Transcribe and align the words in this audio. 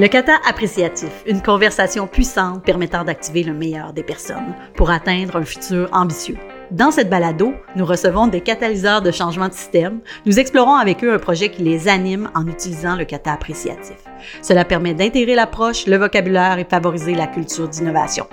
Le 0.00 0.06
kata 0.06 0.34
appréciatif, 0.48 1.10
une 1.26 1.42
conversation 1.42 2.06
puissante 2.06 2.62
permettant 2.62 3.02
d'activer 3.02 3.42
le 3.42 3.52
meilleur 3.52 3.92
des 3.92 4.04
personnes 4.04 4.54
pour 4.76 4.90
atteindre 4.90 5.34
un 5.34 5.44
futur 5.44 5.88
ambitieux. 5.92 6.36
Dans 6.70 6.92
cette 6.92 7.10
balado, 7.10 7.52
nous 7.74 7.84
recevons 7.84 8.28
des 8.28 8.40
catalyseurs 8.40 9.02
de 9.02 9.10
changement 9.10 9.48
de 9.48 9.54
système. 9.54 9.98
Nous 10.24 10.38
explorons 10.38 10.76
avec 10.76 11.02
eux 11.02 11.12
un 11.12 11.18
projet 11.18 11.48
qui 11.48 11.62
les 11.62 11.88
anime 11.88 12.30
en 12.36 12.46
utilisant 12.46 12.94
le 12.94 13.06
kata 13.06 13.32
appréciatif. 13.32 13.96
Cela 14.40 14.64
permet 14.64 14.94
d'intégrer 14.94 15.34
l'approche, 15.34 15.88
le 15.88 15.96
vocabulaire 15.96 16.60
et 16.60 16.64
favoriser 16.64 17.14
la 17.16 17.26
culture 17.26 17.68
d'innovation. 17.68 18.28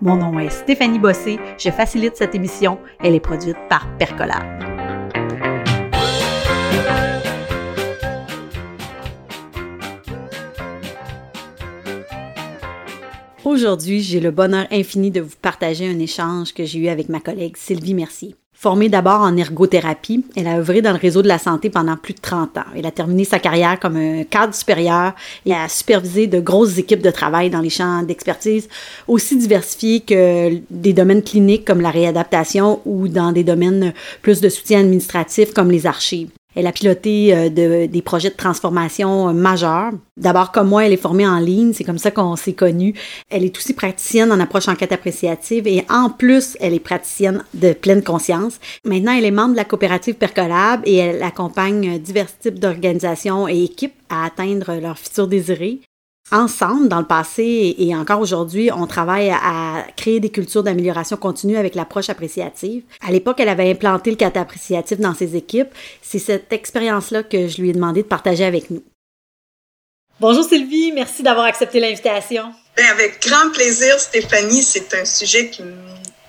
Mon 0.00 0.16
nom 0.16 0.38
est 0.38 0.48
Stéphanie 0.48 0.98
Bossé, 0.98 1.38
je 1.58 1.68
facilite 1.68 2.16
cette 2.16 2.34
émission. 2.34 2.78
Elle 3.04 3.14
est 3.14 3.20
produite 3.20 3.58
par 3.68 3.86
Percolab. 3.98 4.70
Aujourd'hui, 13.50 14.00
j'ai 14.00 14.20
le 14.20 14.30
bonheur 14.30 14.68
infini 14.70 15.10
de 15.10 15.20
vous 15.20 15.34
partager 15.42 15.84
un 15.84 15.98
échange 15.98 16.54
que 16.54 16.64
j'ai 16.64 16.78
eu 16.78 16.86
avec 16.86 17.08
ma 17.08 17.18
collègue 17.18 17.56
Sylvie 17.56 17.94
Mercier. 17.94 18.36
Formée 18.52 18.88
d'abord 18.88 19.22
en 19.22 19.36
ergothérapie, 19.36 20.24
elle 20.36 20.46
a 20.46 20.58
œuvré 20.58 20.82
dans 20.82 20.92
le 20.92 20.98
réseau 20.98 21.20
de 21.20 21.26
la 21.26 21.40
santé 21.40 21.68
pendant 21.68 21.96
plus 21.96 22.14
de 22.14 22.20
30 22.20 22.58
ans. 22.58 22.64
Elle 22.76 22.86
a 22.86 22.92
terminé 22.92 23.24
sa 23.24 23.40
carrière 23.40 23.80
comme 23.80 23.96
un 23.96 24.22
cadre 24.22 24.54
supérieur 24.54 25.14
et 25.46 25.52
a 25.52 25.68
supervisé 25.68 26.28
de 26.28 26.38
grosses 26.38 26.78
équipes 26.78 27.02
de 27.02 27.10
travail 27.10 27.50
dans 27.50 27.60
les 27.60 27.70
champs 27.70 28.04
d'expertise 28.04 28.68
aussi 29.08 29.36
diversifiés 29.36 29.98
que 29.98 30.60
des 30.70 30.92
domaines 30.92 31.24
cliniques 31.24 31.64
comme 31.64 31.80
la 31.80 31.90
réadaptation 31.90 32.80
ou 32.84 33.08
dans 33.08 33.32
des 33.32 33.42
domaines 33.42 33.92
plus 34.22 34.40
de 34.40 34.48
soutien 34.48 34.78
administratif 34.78 35.52
comme 35.52 35.72
les 35.72 35.86
archives. 35.86 36.30
Elle 36.56 36.66
a 36.66 36.72
piloté 36.72 37.34
euh, 37.34 37.48
des 37.86 38.02
projets 38.02 38.30
de 38.30 38.36
transformation 38.36 39.28
euh, 39.28 39.32
majeurs. 39.32 39.92
D'abord, 40.16 40.52
comme 40.52 40.68
moi, 40.68 40.84
elle 40.84 40.92
est 40.92 40.96
formée 40.96 41.26
en 41.26 41.38
ligne, 41.38 41.72
c'est 41.72 41.84
comme 41.84 41.98
ça 41.98 42.10
qu'on 42.10 42.36
s'est 42.36 42.54
connus. 42.54 42.94
Elle 43.30 43.44
est 43.44 43.56
aussi 43.56 43.72
praticienne 43.72 44.32
en 44.32 44.40
approche 44.40 44.68
enquête 44.68 44.92
appréciative 44.92 45.66
et 45.66 45.84
en 45.88 46.10
plus, 46.10 46.56
elle 46.60 46.74
est 46.74 46.80
praticienne 46.80 47.44
de 47.54 47.72
pleine 47.72 48.02
conscience. 48.02 48.58
Maintenant, 48.84 49.12
elle 49.12 49.24
est 49.24 49.30
membre 49.30 49.52
de 49.52 49.56
la 49.56 49.64
coopérative 49.64 50.14
Percolab 50.14 50.82
et 50.84 50.96
elle 50.96 51.22
accompagne 51.22 51.98
divers 51.98 52.36
types 52.38 52.58
d'organisations 52.58 53.48
et 53.48 53.64
équipes 53.64 53.94
à 54.08 54.26
atteindre 54.26 54.74
leur 54.80 54.98
futur 54.98 55.28
désiré 55.28 55.80
ensemble, 56.32 56.88
dans 56.88 57.00
le 57.00 57.06
passé 57.06 57.74
et 57.78 57.94
encore 57.94 58.20
aujourd'hui, 58.20 58.70
on 58.72 58.86
travaille 58.86 59.30
à 59.30 59.86
créer 59.96 60.20
des 60.20 60.30
cultures 60.30 60.62
d'amélioration 60.62 61.16
continue 61.16 61.56
avec 61.56 61.74
l'approche 61.74 62.10
appréciative. 62.10 62.82
À 63.06 63.10
l'époque, 63.10 63.40
elle 63.40 63.48
avait 63.48 63.70
implanté 63.70 64.10
le 64.10 64.16
kata 64.16 64.40
appréciatif 64.40 64.98
dans 64.98 65.14
ses 65.14 65.36
équipes. 65.36 65.68
C'est 66.02 66.18
cette 66.18 66.52
expérience-là 66.52 67.22
que 67.22 67.48
je 67.48 67.60
lui 67.60 67.70
ai 67.70 67.72
demandé 67.72 68.02
de 68.02 68.08
partager 68.08 68.44
avec 68.44 68.70
nous. 68.70 68.82
Bonjour 70.20 70.44
Sylvie, 70.44 70.92
merci 70.92 71.22
d'avoir 71.22 71.46
accepté 71.46 71.80
l'invitation. 71.80 72.52
Ben, 72.76 72.84
avec 72.92 73.26
grand 73.26 73.50
plaisir, 73.52 73.98
Stéphanie. 73.98 74.62
C'est 74.62 74.94
un 74.94 75.04
sujet 75.04 75.48
qui 75.48 75.62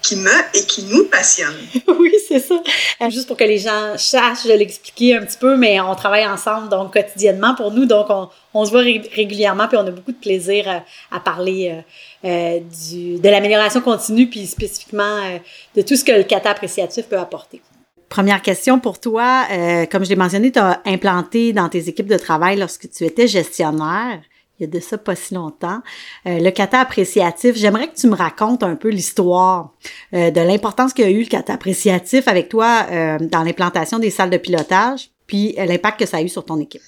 qui 0.02 0.16
me 0.16 0.32
et 0.54 0.66
qui 0.66 0.84
nous 0.84 1.06
passionne. 1.06 1.56
oui, 2.00 2.14
c'est 2.28 2.40
ça. 2.40 2.56
Euh, 3.02 3.10
juste 3.10 3.28
pour 3.28 3.38
que 3.38 3.44
les 3.44 3.58
gens 3.58 3.98
sachent, 3.98 4.44
je 4.46 4.54
l'expliquer 4.54 5.16
un 5.18 5.26
petit 5.26 5.38
peu, 5.38 5.56
mais 5.58 5.80
on 5.80 5.96
travaille 5.96 6.26
ensemble 6.26 6.70
donc 6.70 6.94
quotidiennement 6.94 7.56
pour 7.56 7.72
nous, 7.72 7.86
donc 7.86 8.08
on, 8.10 8.30
on 8.54 8.66
se 8.66 8.72
voit 8.72 8.82
régulièrement 8.82 9.68
puis 9.68 9.78
on 9.78 9.88
a 9.88 9.92
beaucoup 9.92 10.12
de 10.12 10.18
plaisir 10.18 10.68
à, 10.68 10.84
à 11.16 11.20
parler 11.20 11.72
euh, 11.72 11.82
euh, 12.24 12.60
du, 12.60 13.20
de 13.20 13.30
l'amélioration 13.30 13.82
continue 13.82 14.28
puis 14.28 14.46
spécifiquement 14.46 15.04
euh, 15.04 15.40
de 15.76 15.82
tout 15.82 15.96
ce 15.96 16.04
que 16.04 16.12
le 16.12 16.24
kata 16.24 16.52
appréciatif 16.52 17.06
peut 17.06 17.18
apporter. 17.18 17.62
Première 18.10 18.42
question 18.42 18.80
pour 18.80 19.00
toi. 19.00 19.46
Euh, 19.52 19.86
comme 19.86 20.04
je 20.04 20.10
l'ai 20.10 20.16
mentionné, 20.16 20.52
tu 20.52 20.60
as 20.60 20.82
implanté 20.86 21.54
dans 21.54 21.70
tes 21.70 21.88
équipes 21.88 22.10
de 22.10 22.18
travail 22.18 22.60
lorsque 22.60 22.92
tu 22.92 23.06
étais 23.06 23.26
gestionnaire 23.28 24.22
il 24.62 24.66
y 24.66 24.70
a 24.70 24.80
de 24.80 24.80
ça 24.80 24.98
pas 24.98 25.16
si 25.16 25.34
longtemps. 25.34 25.82
Euh, 26.28 26.40
le 26.40 26.52
kata 26.52 26.80
appréciatif, 26.80 27.56
j'aimerais 27.56 27.90
que 27.90 27.96
tu 27.96 28.08
me 28.08 28.16
racontes 28.16 28.64
un 28.64 28.76
peu 28.76 28.90
l'histoire 28.90 29.74
euh, 30.14 30.30
de 30.30 30.42
l'importance 30.42 30.94
qu'a 30.94 31.10
eu 31.10 31.22
le 31.22 31.26
kata 31.26 31.54
appréciatif 31.54 32.28
avec 32.28 32.50
toi 32.50 32.86
euh, 32.92 33.18
dans 33.20 33.44
l'implantation 33.44 33.98
des 33.98 34.12
salles 34.12 34.30
de 34.30 34.38
pilotage, 34.38 35.12
puis 35.26 35.56
l'impact 35.58 36.00
que 36.00 36.06
ça 36.06 36.18
a 36.18 36.22
eu 36.22 36.30
sur 36.30 36.46
ton 36.46 36.60
équipe. 36.60 36.82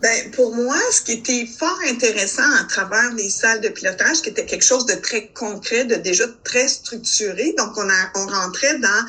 Ben, 0.00 0.30
pour 0.32 0.54
moi, 0.54 0.76
ce 0.92 1.00
qui 1.00 1.12
était 1.12 1.46
fort 1.46 1.78
intéressant 1.88 2.48
à 2.60 2.64
travers 2.64 3.12
les 3.14 3.30
salles 3.30 3.62
de 3.62 3.70
pilotage, 3.70 4.20
qui 4.20 4.28
était 4.28 4.44
quelque 4.44 4.64
chose 4.64 4.84
de 4.84 4.94
très 4.94 5.28
concret, 5.28 5.86
de 5.86 5.94
déjà 5.94 6.24
très 6.44 6.68
structuré, 6.68 7.54
donc 7.56 7.70
on, 7.76 7.88
a, 7.88 8.10
on 8.14 8.26
rentrait 8.26 8.78
dans 8.78 9.06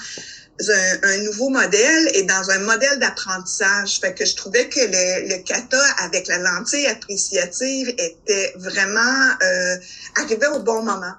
un, 0.59 1.09
un, 1.09 1.17
nouveau 1.23 1.49
modèle 1.49 2.09
et 2.13 2.23
dans 2.23 2.49
un 2.49 2.59
modèle 2.59 2.99
d'apprentissage. 2.99 3.99
Fait 3.99 4.13
que 4.13 4.25
je 4.25 4.35
trouvais 4.35 4.67
que 4.67 4.79
le, 4.79 5.29
le 5.29 5.43
kata 5.43 5.81
avec 5.99 6.27
la 6.27 6.37
lentille 6.39 6.87
appréciative 6.87 7.89
était 7.97 8.53
vraiment 8.57 9.29
euh, 9.43 9.77
arrivé 10.15 10.47
au 10.47 10.59
bon 10.59 10.83
moment. 10.83 11.13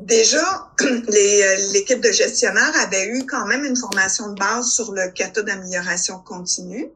Déjà, 0.00 0.70
euh, 0.82 1.56
l'équipe 1.72 2.00
de 2.00 2.10
gestionnaires 2.10 2.72
avait 2.82 3.06
eu 3.06 3.24
quand 3.26 3.46
même 3.46 3.64
une 3.64 3.76
formation 3.76 4.28
de 4.30 4.34
base 4.34 4.72
sur 4.72 4.92
le 4.92 5.08
kata 5.12 5.42
d'amélioration 5.42 6.18
continue. 6.18 6.88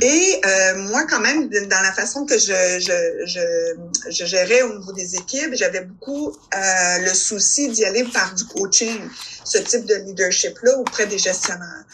Et 0.00 0.40
euh, 0.44 0.76
moi, 0.90 1.06
quand 1.08 1.20
même, 1.20 1.48
dans 1.48 1.80
la 1.80 1.92
façon 1.92 2.26
que 2.26 2.38
je, 2.38 2.52
je, 2.78 3.26
je, 3.26 4.10
je 4.10 4.24
gérais 4.26 4.62
au 4.62 4.78
niveau 4.78 4.92
des 4.92 5.14
équipes, 5.14 5.54
j'avais 5.54 5.80
beaucoup 5.80 6.28
euh, 6.28 6.98
le 6.98 7.14
souci 7.14 7.70
d'y 7.70 7.84
aller 7.86 8.04
par 8.04 8.34
du 8.34 8.44
coaching, 8.44 9.00
ce 9.44 9.58
type 9.58 9.86
de 9.86 9.94
leadership-là 9.94 10.76
auprès 10.76 11.06
des 11.06 11.18
gestionnaires. 11.18 11.84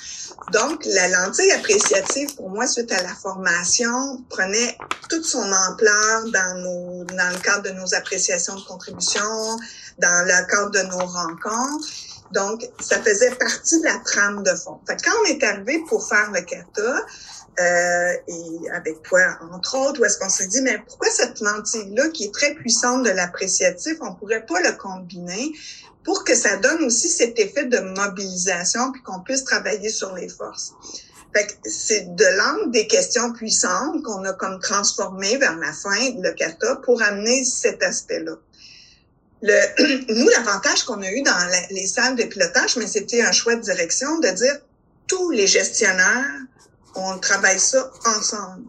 Donc, 0.50 0.84
la 0.86 1.08
lentille 1.08 1.52
appréciative, 1.52 2.34
pour 2.34 2.50
moi, 2.50 2.66
suite 2.66 2.90
à 2.90 3.00
la 3.02 3.14
formation, 3.14 4.24
prenait 4.28 4.76
toute 5.08 5.24
son 5.24 5.52
ampleur 5.52 6.24
dans, 6.32 6.58
nos, 6.58 7.04
dans 7.04 7.30
le 7.30 7.38
cadre 7.38 7.62
de 7.62 7.70
nos 7.70 7.94
appréciations 7.94 8.56
de 8.56 8.62
contribution, 8.62 9.22
dans 9.98 10.26
le 10.26 10.31
cadre 10.42 10.70
de 10.70 10.82
nos 10.82 11.04
rencontres. 11.04 11.88
Donc, 12.32 12.66
ça 12.80 12.98
faisait 13.02 13.34
partie 13.34 13.78
de 13.80 13.84
la 13.84 13.98
trame 13.98 14.42
de 14.42 14.54
fond. 14.54 14.80
Fait 14.86 14.96
quand 15.04 15.12
on 15.22 15.26
est 15.26 15.44
arrivé 15.44 15.82
pour 15.88 16.08
faire 16.08 16.30
le 16.32 16.40
kata, 16.40 17.06
euh, 17.60 18.12
et 18.28 18.70
avec 18.70 19.02
toi, 19.02 19.20
entre 19.52 19.76
autres, 19.76 20.00
où 20.00 20.04
est-ce 20.04 20.18
qu'on 20.18 20.30
s'est 20.30 20.46
dit, 20.46 20.62
mais 20.62 20.78
pourquoi 20.86 21.10
cette 21.10 21.40
lentille-là, 21.40 22.08
qui 22.08 22.24
est 22.24 22.34
très 22.34 22.54
puissante 22.54 23.04
de 23.04 23.10
l'appréciatif, 23.10 23.98
on 24.00 24.14
pourrait 24.14 24.46
pas 24.46 24.60
le 24.62 24.72
combiner 24.72 25.52
pour 26.02 26.24
que 26.24 26.34
ça 26.34 26.56
donne 26.56 26.82
aussi 26.84 27.10
cet 27.10 27.38
effet 27.38 27.66
de 27.66 27.78
mobilisation 27.78 28.90
puis 28.92 29.02
qu'on 29.02 29.20
puisse 29.20 29.44
travailler 29.44 29.90
sur 29.90 30.14
les 30.14 30.30
forces? 30.30 30.72
Fait 31.34 31.46
que 31.46 31.52
c'est 31.64 32.14
de 32.14 32.24
l'angle 32.36 32.70
des 32.72 32.86
questions 32.86 33.32
puissantes 33.32 34.02
qu'on 34.02 34.24
a 34.24 34.32
comme 34.32 34.58
transformé 34.60 35.36
vers 35.36 35.56
la 35.58 35.72
fin 35.72 36.10
le 36.20 36.32
kata 36.32 36.76
pour 36.76 37.02
amener 37.02 37.44
cet 37.44 37.82
aspect-là. 37.82 38.36
Le, 39.42 40.04
nous, 40.14 40.28
l'avantage 40.28 40.84
qu'on 40.84 41.02
a 41.02 41.10
eu 41.10 41.22
dans 41.22 41.50
les 41.70 41.86
salles 41.86 42.16
de 42.16 42.24
pilotage, 42.24 42.76
mais 42.76 42.86
c'était 42.86 43.22
un 43.22 43.32
choix 43.32 43.56
de 43.56 43.62
direction 43.62 44.18
de 44.18 44.28
dire 44.28 44.58
tous 45.06 45.30
les 45.30 45.46
gestionnaires, 45.46 46.40
on 46.94 47.18
travaille 47.18 47.58
ça 47.58 47.90
ensemble. 48.04 48.64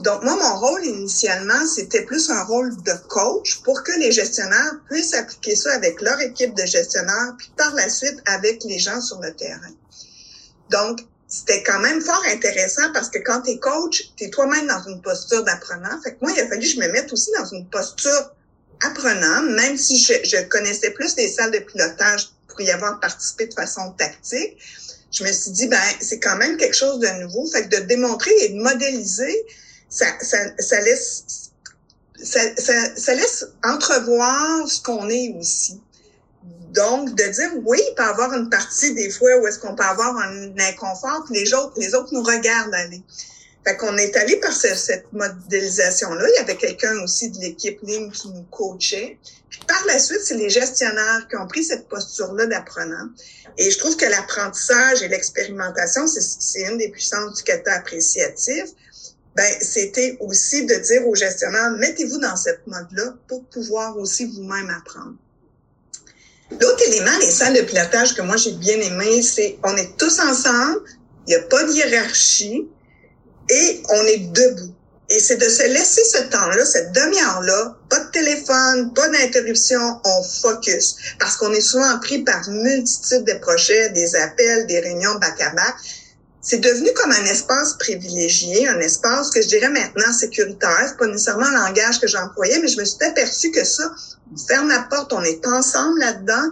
Donc, 0.00 0.22
moi, 0.22 0.36
mon 0.36 0.58
rôle 0.60 0.84
initialement, 0.84 1.66
c'était 1.66 2.02
plus 2.02 2.30
un 2.30 2.44
rôle 2.44 2.76
de 2.82 2.92
coach 3.08 3.60
pour 3.62 3.82
que 3.82 3.92
les 3.98 4.12
gestionnaires 4.12 4.74
puissent 4.88 5.14
appliquer 5.14 5.56
ça 5.56 5.72
avec 5.72 6.00
leur 6.00 6.20
équipe 6.20 6.54
de 6.54 6.64
gestionnaires, 6.64 7.34
puis 7.36 7.50
par 7.56 7.74
la 7.74 7.88
suite 7.88 8.18
avec 8.26 8.62
les 8.64 8.78
gens 8.78 9.00
sur 9.00 9.20
le 9.20 9.34
terrain. 9.34 9.74
Donc, 10.70 11.00
c'était 11.26 11.62
quand 11.62 11.80
même 11.80 12.00
fort 12.00 12.22
intéressant 12.28 12.92
parce 12.92 13.10
que 13.10 13.18
quand 13.18 13.42
tu 13.42 13.50
es 13.50 13.58
coach, 13.58 14.12
tu 14.16 14.24
es 14.24 14.30
toi-même 14.30 14.66
dans 14.66 14.82
une 14.84 15.02
posture 15.02 15.42
d'apprenant. 15.42 16.00
Fait 16.02 16.12
que 16.12 16.18
moi, 16.22 16.32
il 16.32 16.40
a 16.40 16.48
fallu 16.48 16.60
que 16.60 16.66
je 16.66 16.80
me 16.80 16.88
mette 16.88 17.12
aussi 17.12 17.30
dans 17.38 17.44
une 17.46 17.68
posture 17.68 18.32
apprenant, 18.84 19.42
même 19.42 19.76
si 19.76 19.98
je, 19.98 20.42
connaissais 20.48 20.90
plus 20.90 21.16
les 21.16 21.28
salles 21.28 21.50
de 21.50 21.58
pilotage 21.58 22.30
pour 22.48 22.60
y 22.60 22.70
avoir 22.70 23.00
participé 23.00 23.46
de 23.46 23.54
façon 23.54 23.92
tactique. 23.92 24.56
Je 25.10 25.24
me 25.24 25.32
suis 25.32 25.50
dit, 25.52 25.68
ben, 25.68 25.80
c'est 26.00 26.20
quand 26.20 26.36
même 26.36 26.56
quelque 26.56 26.76
chose 26.76 27.00
de 27.00 27.08
nouveau. 27.22 27.46
Fait 27.50 27.68
que 27.68 27.76
de 27.76 27.86
démontrer 27.86 28.30
et 28.42 28.50
de 28.50 28.60
modéliser, 28.60 29.34
ça, 29.88 30.06
ça, 30.20 30.38
ça 30.58 30.80
laisse 30.80 31.24
ça, 32.22 32.40
ça, 32.56 32.96
ça, 32.96 33.14
laisse 33.14 33.46
entrevoir 33.62 34.68
ce 34.68 34.82
qu'on 34.82 35.08
est 35.08 35.34
aussi. 35.38 35.80
Donc, 36.74 37.14
de 37.14 37.24
dire, 37.24 37.50
oui, 37.64 37.78
il 37.88 37.94
peut 37.94 38.02
avoir 38.02 38.32
une 38.34 38.50
partie 38.50 38.92
des 38.92 39.10
fois 39.10 39.30
où 39.40 39.46
est-ce 39.46 39.58
qu'on 39.58 39.74
peut 39.74 39.84
avoir 39.84 40.16
un 40.16 40.58
inconfort, 40.58 41.24
puis 41.24 41.40
les 41.40 41.54
autres, 41.54 41.74
les 41.76 41.94
autres 41.94 42.12
nous 42.12 42.22
regardent 42.22 42.74
aller. 42.74 43.02
Fait 43.68 43.76
qu'on 43.76 43.98
est 43.98 44.16
allé 44.16 44.36
par 44.36 44.52
cette 44.52 45.12
modélisation-là. 45.12 46.26
Il 46.26 46.38
y 46.38 46.38
avait 46.38 46.56
quelqu'un 46.56 47.02
aussi 47.02 47.28
de 47.28 47.38
l'équipe 47.38 47.78
ligne 47.82 48.10
qui 48.10 48.28
nous 48.28 48.44
coachait. 48.44 49.18
Puis 49.50 49.60
par 49.68 49.84
la 49.86 49.98
suite, 49.98 50.22
c'est 50.24 50.36
les 50.36 50.48
gestionnaires 50.48 51.26
qui 51.28 51.36
ont 51.36 51.46
pris 51.46 51.62
cette 51.64 51.86
posture-là 51.86 52.46
d'apprenant. 52.46 53.10
Et 53.58 53.70
je 53.70 53.76
trouve 53.76 53.94
que 53.98 54.06
l'apprentissage 54.06 55.02
et 55.02 55.08
l'expérimentation, 55.08 56.06
c'est 56.06 56.62
une 56.62 56.78
des 56.78 56.88
puissances 56.88 57.36
du 57.36 57.42
kata 57.42 57.74
appréciatif 57.74 58.70
ben, 59.36 59.54
c'était 59.60 60.16
aussi 60.18 60.64
de 60.64 60.74
dire 60.74 61.06
aux 61.06 61.14
gestionnaires, 61.14 61.70
mettez-vous 61.72 62.18
dans 62.18 62.36
cette 62.36 62.66
mode-là 62.66 63.14
pour 63.28 63.44
pouvoir 63.44 63.98
aussi 63.98 64.24
vous-même 64.24 64.70
apprendre. 64.70 65.14
L'autre 66.50 66.82
élément 66.88 67.16
les 67.20 67.30
salles 67.30 67.54
de 67.54 67.60
pilotage 67.60 68.14
que 68.14 68.22
moi 68.22 68.36
j'ai 68.38 68.52
bien 68.52 68.80
aimé, 68.80 69.22
c'est 69.22 69.58
on 69.62 69.76
est 69.76 69.96
tous 69.98 70.18
ensemble, 70.20 70.80
il 71.26 71.30
n'y 71.30 71.34
a 71.36 71.42
pas 71.42 71.62
de 71.64 71.72
hiérarchie 71.72 72.66
et 73.48 73.82
on 73.88 74.04
est 74.04 74.32
debout. 74.32 74.74
Et 75.10 75.20
c'est 75.20 75.36
de 75.36 75.48
se 75.48 75.62
laisser 75.62 76.04
ce 76.04 76.22
temps-là, 76.24 76.66
cette 76.66 76.92
demi-heure-là, 76.92 77.76
pas 77.88 78.00
de 78.00 78.10
téléphone, 78.10 78.92
pas 78.94 79.08
d'interruption, 79.08 79.80
on 80.04 80.22
focus. 80.22 80.96
Parce 81.18 81.36
qu'on 81.36 81.50
est 81.52 81.62
souvent 81.62 81.98
pris 82.00 82.22
par 82.24 82.46
multitude 82.50 83.24
de 83.24 83.32
projets, 83.40 83.88
des 83.90 84.14
appels, 84.16 84.66
des 84.66 84.80
réunions 84.80 85.14
back-à-back. 85.14 85.74
C'est 86.42 86.58
devenu 86.58 86.92
comme 86.92 87.10
un 87.10 87.24
espace 87.24 87.74
privilégié, 87.78 88.68
un 88.68 88.80
espace 88.80 89.30
que 89.30 89.40
je 89.40 89.48
dirais 89.48 89.70
maintenant 89.70 90.12
sécuritaire. 90.12 90.84
C'est 90.88 90.98
pas 90.98 91.06
nécessairement 91.06 91.46
un 91.46 91.68
langage 91.68 92.00
que 92.00 92.06
j'employais, 92.06 92.58
mais 92.60 92.68
je 92.68 92.78
me 92.78 92.84
suis 92.84 93.02
aperçue 93.02 93.50
que 93.50 93.64
ça, 93.64 93.90
on 94.30 94.36
ferme 94.46 94.68
la 94.68 94.86
porte, 94.90 95.14
on 95.14 95.22
est 95.22 95.46
ensemble 95.46 96.00
là-dedans 96.00 96.50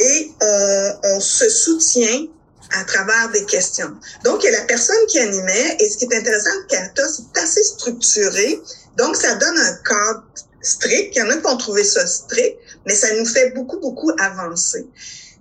et 0.00 0.30
on, 0.40 0.92
on 1.04 1.20
se 1.20 1.50
soutient 1.50 2.26
à 2.72 2.84
travers 2.84 3.30
des 3.30 3.44
questions. 3.44 3.92
Donc, 4.24 4.42
il 4.42 4.50
y 4.50 4.54
a 4.54 4.58
la 4.58 4.64
personne 4.64 4.96
qui 5.08 5.18
animait, 5.18 5.76
et 5.80 5.88
ce 5.88 5.98
qui 5.98 6.04
est 6.04 6.16
intéressant 6.16 6.54
de 6.62 6.66
Kata, 6.68 7.02
c'est 7.08 7.42
assez 7.42 7.62
structuré. 7.62 8.60
Donc, 8.96 9.16
ça 9.16 9.34
donne 9.34 9.58
un 9.58 9.74
cadre 9.88 10.24
strict. 10.62 11.14
Il 11.14 11.18
y 11.18 11.22
en 11.22 11.30
a 11.30 11.36
qui 11.36 11.42
vont 11.42 11.56
trouver 11.56 11.84
ça 11.84 12.06
strict, 12.06 12.58
mais 12.86 12.94
ça 12.94 13.14
nous 13.14 13.26
fait 13.26 13.50
beaucoup, 13.50 13.78
beaucoup 13.78 14.10
avancer. 14.18 14.86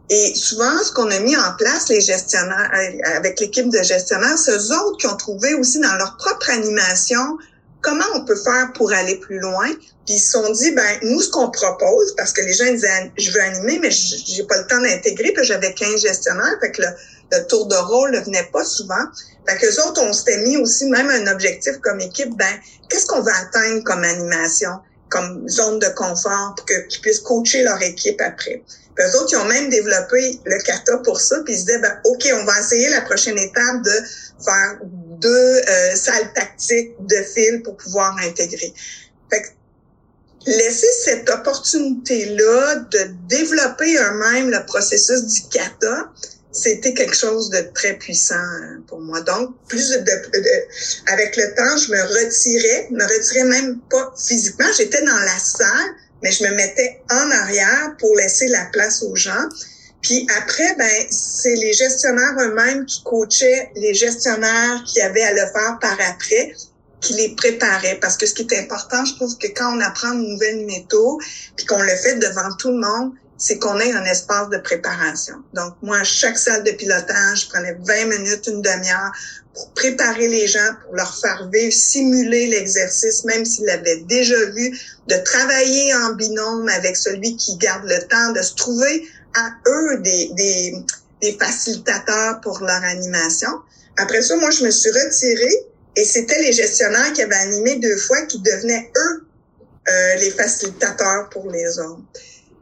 Et 0.09 0.35
souvent, 0.35 0.83
ce 0.83 0.91
qu'on 0.91 1.09
a 1.09 1.19
mis 1.19 1.35
en 1.35 1.53
place, 1.57 1.87
les 1.89 2.01
gestionnaires, 2.01 2.71
avec 3.15 3.39
l'équipe 3.39 3.69
de 3.69 3.81
gestionnaires, 3.81 4.37
c'est 4.37 4.51
eux 4.51 4.71
autres 4.73 4.97
qui 4.97 5.07
ont 5.07 5.15
trouvé 5.15 5.53
aussi 5.55 5.79
dans 5.79 5.95
leur 5.95 6.17
propre 6.17 6.49
animation 6.49 7.37
comment 7.83 8.05
on 8.15 8.25
peut 8.25 8.35
faire 8.35 8.71
pour 8.73 8.91
aller 8.91 9.17
plus 9.17 9.39
loin. 9.39 9.67
Puis 10.05 10.15
ils 10.15 10.19
se 10.19 10.31
sont 10.31 10.51
dit, 10.51 10.71
ben 10.71 10.99
nous, 11.03 11.21
ce 11.21 11.29
qu'on 11.29 11.51
propose, 11.51 12.15
parce 12.15 12.33
que 12.33 12.41
les 12.41 12.53
gens 12.53 12.71
disaient, 12.71 13.11
je 13.17 13.31
veux 13.31 13.41
animer, 13.41 13.79
mais 13.79 13.91
j'ai 13.91 14.43
pas 14.43 14.57
le 14.57 14.67
temps 14.67 14.81
d'intégrer, 14.81 15.31
puis 15.31 15.45
j'avais 15.45 15.73
15 15.73 16.01
gestionnaires, 16.01 16.57
fait 16.61 16.71
que 16.71 16.81
le, 16.81 16.87
le 17.33 17.47
tour 17.47 17.65
de 17.68 17.75
rôle 17.75 18.12
ne 18.12 18.19
venait 18.19 18.50
pas 18.51 18.63
souvent. 18.63 19.06
Fait 19.47 19.57
que 19.57 19.88
autres, 19.88 20.01
on 20.01 20.13
s'était 20.13 20.38
mis 20.38 20.57
aussi 20.57 20.85
même 20.85 21.09
un 21.09 21.31
objectif 21.31 21.77
comme 21.81 22.00
équipe, 22.00 22.35
ben, 22.38 22.53
qu'est-ce 22.89 23.06
qu'on 23.07 23.21
va 23.21 23.35
atteindre 23.35 23.83
comme 23.83 24.03
animation, 24.03 24.71
comme 25.09 25.47
zone 25.50 25.80
de 25.80 25.88
confort 25.95 26.56
pour 26.56 26.65
qu'ils 26.65 27.01
puissent 27.01 27.19
coacher 27.19 27.63
leur 27.63 27.81
équipe 27.81 28.21
après? 28.21 28.63
Puis 28.95 29.06
eux 29.06 29.18
autres, 29.18 29.30
ils 29.31 29.38
ont 29.38 29.45
même 29.45 29.69
développé 29.69 30.39
le 30.45 30.62
kata 30.63 30.97
pour 31.00 31.19
ça, 31.19 31.39
puis 31.44 31.56
ils 31.56 31.59
se 31.59 31.65
disaient, 31.65 31.80
ben, 31.80 32.00
OK, 32.06 32.30
on 32.39 32.45
va 32.45 32.59
essayer 32.59 32.89
la 32.89 33.01
prochaine 33.01 33.38
étape 33.38 33.81
de 33.83 33.91
faire 34.45 34.77
deux 35.19 35.62
euh, 35.68 35.95
salles 35.95 36.31
tactiques 36.33 36.95
de 37.00 37.15
fil 37.33 37.63
pour 37.63 37.75
pouvoir 37.77 38.15
intégrer. 38.24 38.74
Fait 39.31 39.41
que 39.41 39.47
laisser 40.45 40.88
cette 41.03 41.29
opportunité-là 41.29 42.75
de 42.75 43.00
développer 43.27 43.97
eux-mêmes 43.97 44.51
le 44.51 44.65
processus 44.65 45.24
du 45.24 45.41
kata, 45.50 46.12
c'était 46.53 46.94
quelque 46.94 47.15
chose 47.15 47.50
de 47.50 47.67
très 47.73 47.94
puissant 47.94 48.35
euh, 48.35 48.77
pour 48.88 49.01
moi. 49.01 49.21
Donc, 49.21 49.55
plus 49.67 49.89
de, 49.89 51.11
avec 51.11 51.35
le 51.35 51.53
temps, 51.55 51.77
je 51.77 51.91
me 51.91 52.01
retirais, 52.01 52.88
me 52.91 53.03
retirais 53.03 53.44
même 53.45 53.79
pas 53.89 54.13
physiquement. 54.15 54.67
J'étais 54.77 55.03
dans 55.03 55.19
la 55.19 55.39
salle, 55.39 55.95
mais 56.21 56.31
je 56.31 56.44
me 56.44 56.51
mettais 56.55 57.01
en 57.09 57.31
arrière 57.31 57.95
pour 58.00 58.15
laisser 58.15 58.47
la 58.47 58.65
place 58.71 59.01
aux 59.01 59.15
gens. 59.15 59.50
Puis 60.03 60.27
après, 60.38 60.75
ben, 60.77 61.07
c'est 61.09 61.55
les 61.55 61.73
gestionnaires 61.73 62.35
eux-mêmes 62.39 62.85
qui 62.85 63.01
coachaient 63.03 63.71
les 63.75 63.94
gestionnaires 63.94 64.83
qui 64.85 65.01
avaient 65.01 65.23
à 65.23 65.31
le 65.31 65.51
faire 65.51 65.77
par 65.81 65.97
après, 66.07 66.53
qui 67.01 67.13
les 67.13 67.35
préparaient. 67.35 67.97
Parce 68.00 68.17
que 68.17 68.27
ce 68.27 68.33
qui 68.33 68.44
est 68.44 68.59
important, 68.59 69.03
je 69.05 69.15
trouve 69.15 69.38
que 69.38 69.47
quand 69.47 69.75
on 69.75 69.81
apprend 69.81 70.11
une 70.11 70.33
nouvelle 70.33 70.65
méthode, 70.65 71.17
puis 71.55 71.65
qu'on 71.65 71.81
le 71.81 71.95
fait 71.95 72.15
devant 72.15 72.53
tout 72.59 72.69
le 72.69 72.79
monde, 72.79 73.13
c'est 73.43 73.57
qu'on 73.57 73.77
ait 73.77 73.91
un 73.91 74.05
espace 74.05 74.47
de 74.51 74.57
préparation. 74.57 75.35
Donc, 75.53 75.73
moi, 75.81 75.97
à 75.97 76.03
chaque 76.05 76.37
salle 76.37 76.63
de 76.63 76.71
pilotage, 76.71 77.41
je 77.41 77.49
prenais 77.49 77.75
20 77.77 78.05
minutes, 78.05 78.47
une 78.47 78.61
demi-heure 78.61 79.11
pour 79.53 79.69
préparer 79.71 80.29
les 80.29 80.47
gens, 80.47 80.69
pour 80.85 80.95
leur 80.95 81.13
faire 81.19 81.49
vivre, 81.51 81.73
simuler 81.73 82.47
l'exercice, 82.47 83.25
même 83.25 83.43
s'ils 83.43 83.65
l'avaient 83.65 83.99
déjà 84.07 84.45
vu, 84.51 84.79
de 85.09 85.15
travailler 85.25 85.93
en 85.93 86.13
binôme 86.13 86.69
avec 86.69 86.95
celui 86.95 87.35
qui 87.35 87.57
garde 87.57 87.83
le 87.83 87.99
temps, 88.07 88.31
de 88.31 88.41
se 88.41 88.55
trouver 88.55 89.05
à 89.35 89.49
eux 89.67 89.97
des, 89.99 90.29
des, 90.35 90.75
des 91.21 91.37
facilitateurs 91.37 92.39
pour 92.39 92.61
leur 92.61 92.81
animation. 92.85 93.49
Après 93.97 94.21
ça, 94.21 94.37
moi, 94.37 94.51
je 94.51 94.63
me 94.63 94.71
suis 94.71 94.89
retirée 94.89 95.67
et 95.97 96.05
c'était 96.05 96.39
les 96.39 96.53
gestionnaires 96.53 97.11
qui 97.11 97.21
avaient 97.21 97.35
animé 97.35 97.75
deux 97.75 97.97
fois 97.97 98.21
qui 98.21 98.39
devenaient, 98.39 98.89
eux, 98.95 99.25
euh, 99.89 100.15
les 100.15 100.31
facilitateurs 100.31 101.27
pour 101.29 101.51
les 101.51 101.77
autres. 101.77 101.99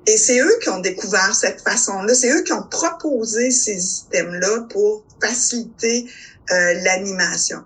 Et 0.07 0.17
c'est 0.17 0.39
eux 0.39 0.57
qui 0.61 0.69
ont 0.69 0.79
découvert 0.79 1.35
cette 1.35 1.61
façon-là, 1.61 2.13
c'est 2.15 2.31
eux 2.31 2.43
qui 2.43 2.53
ont 2.53 2.63
proposé 2.63 3.51
ces 3.51 3.79
systèmes-là 3.79 4.67
pour 4.69 5.03
faciliter 5.21 6.09
euh, 6.51 6.73
l'animation 6.83 7.63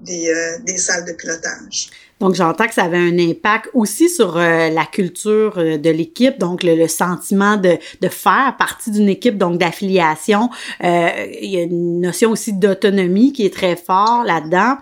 des, 0.00 0.28
euh, 0.28 0.58
des 0.64 0.76
salles 0.76 1.06
de 1.06 1.12
pilotage. 1.12 1.90
Donc, 2.20 2.34
j'entends 2.34 2.66
que 2.66 2.74
ça 2.74 2.84
avait 2.84 2.98
un 2.98 3.16
impact 3.18 3.70
aussi 3.74 4.08
sur 4.08 4.36
euh, 4.36 4.70
la 4.70 4.84
culture 4.84 5.54
euh, 5.58 5.78
de 5.78 5.90
l'équipe, 5.90 6.38
donc 6.38 6.62
le, 6.64 6.88
sentiment 6.88 7.56
de, 7.56 7.76
de, 8.00 8.08
faire 8.08 8.56
partie 8.58 8.90
d'une 8.90 9.08
équipe, 9.08 9.38
donc 9.38 9.58
d'affiliation. 9.58 10.50
Euh, 10.82 11.10
il 11.40 11.50
y 11.50 11.58
a 11.58 11.62
une 11.62 12.00
notion 12.00 12.30
aussi 12.30 12.52
d'autonomie 12.52 13.32
qui 13.32 13.46
est 13.46 13.54
très 13.54 13.76
fort 13.76 14.24
là-dedans. 14.24 14.78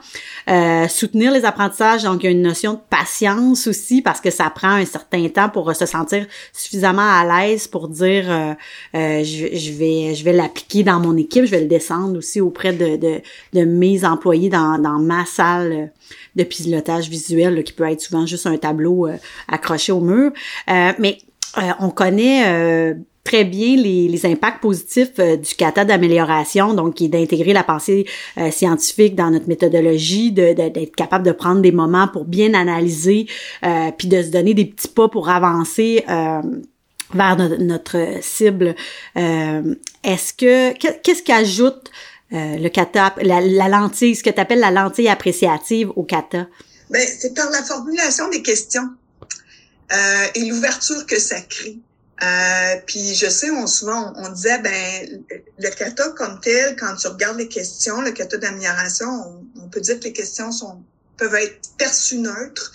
soutenir 0.89 1.33
les 1.33 1.45
apprentissages, 1.45 2.05
donc 2.05 2.23
il 2.23 2.27
y 2.27 2.29
a 2.29 2.33
une 2.33 2.43
notion 2.43 2.75
de 2.75 2.79
patience 2.89 3.67
aussi 3.67 4.01
parce 4.01 4.21
que 4.21 4.31
ça 4.31 4.49
prend 4.51 4.71
un 4.71 4.85
certain 4.85 5.29
temps 5.29 5.49
pour 5.49 5.75
se 5.75 5.87
sentir 5.87 6.27
suffisamment 6.53 7.03
à 7.03 7.25
l'aise 7.25 7.67
pour 7.67 7.89
dire 7.89 8.25
je, 8.95 9.23
je, 9.53 9.73
vais 9.73 10.15
je 10.15 10.25
vais 10.25 10.33
l'appliquer 10.33 10.85
dans 10.85 11.01
mon 11.01 11.17
équipe, 11.17 11.45
je 11.45 11.51
vais 11.51 11.61
le 11.61 11.67
descendre 11.67 12.17
aussi 12.19 12.41
auprès 12.41 12.73
de, 12.73 12.97
de, 12.97 13.21
de 13.53 13.65
mes 13.65 14.05
employés 14.05 14.49
dans, 14.49 14.79
dans 14.79 14.99
ma 14.99 15.25
salle 15.27 15.91
de 16.37 16.45
pilotage 16.45 17.09
visuel 17.09 17.26
qui 17.27 17.73
peut 17.73 17.89
être 17.91 18.01
souvent 18.01 18.27
juste 18.27 18.47
un 18.47 18.57
tableau 18.57 19.07
euh, 19.07 19.17
accroché 19.49 19.93
au 19.93 20.01
mur. 20.01 20.33
Euh, 20.71 20.93
mais 20.99 21.19
euh, 21.59 21.71
on 21.81 21.91
connaît 21.91 22.95
très 23.25 23.45
bien 23.45 23.77
les, 23.77 24.27
impacts 24.27 24.61
positifs 24.61 25.15
du 25.19 25.55
kata 25.57 25.85
d'amélioration, 25.85 26.75
donc 26.75 27.03
d'intégrer 27.03 27.53
la 27.53 27.65
pensée 27.65 28.07
scientifique 28.51 29.15
dans 29.15 29.31
notre 29.31 29.49
méthodologie, 29.49 30.33
d'être 30.33 30.95
capable 30.95 31.25
de 31.25 31.33
prendre 31.33 31.61
des 31.63 31.73
moments 31.73 32.09
pour 32.09 32.25
bien 32.25 32.55
analyser, 32.55 33.27
puis 33.97 34.09
de 34.09 34.23
se 34.23 34.29
donner 34.29 34.55
des 34.55 34.67
petits 34.67 34.89
pas 34.89 35.09
pour 35.09 35.29
avancer 35.29 36.05
vers 36.07 37.37
notre, 37.59 38.19
cible. 38.21 38.75
Est-ce 39.15 40.35
que 40.35 40.75
qu'est-ce 40.75 41.23
qui 41.23 41.33
ajoute 41.33 41.91
euh, 42.33 42.57
le 42.57 42.69
kata, 42.69 43.15
la, 43.23 43.41
lentille, 43.69 44.17
ce 44.17 44.25
que 44.25 44.31
tu 44.31 44.41
appelles 44.41 44.59
la 44.59 44.73
lentille 44.73 45.09
appréciative 45.09 45.93
au 45.95 46.03
kata? 46.03 46.49
Ben, 46.91 47.07
c'est 47.19 47.35
par 47.35 47.51
la 47.51 47.63
formulation 47.63 48.29
des 48.29 48.43
questions 48.43 48.89
euh, 49.93 50.27
et 50.35 50.45
l'ouverture 50.45 51.07
que 51.07 51.19
ça 51.19 51.41
crée. 51.41 51.79
Euh, 52.23 52.77
puis 52.87 53.15
je 53.15 53.29
sais, 53.29 53.51
on 53.51 53.67
souvent 53.67 54.15
on, 54.17 54.31
disait 54.31 54.59
ben 54.61 55.23
le 55.59 55.71
kata 55.71 56.09
comme 56.11 56.41
tel, 56.41 56.75
quand 56.77 56.97
tu 56.97 57.09
regardes 57.09 57.37
les 57.37 57.49
questions, 57.49 58.01
le 58.01 58.13
kata 58.13 58.39
d'amélioration, 58.39 59.07
on, 59.07 59.63
on, 59.65 59.69
peut 59.69 59.81
dire 59.81 60.01
que 60.01 60.05
les 60.05 60.15
questions 60.15 60.51
sont 60.51 60.83
peuvent 61.19 61.35
être 61.35 61.71
perçues 61.77 62.19
neutres. 62.19 62.73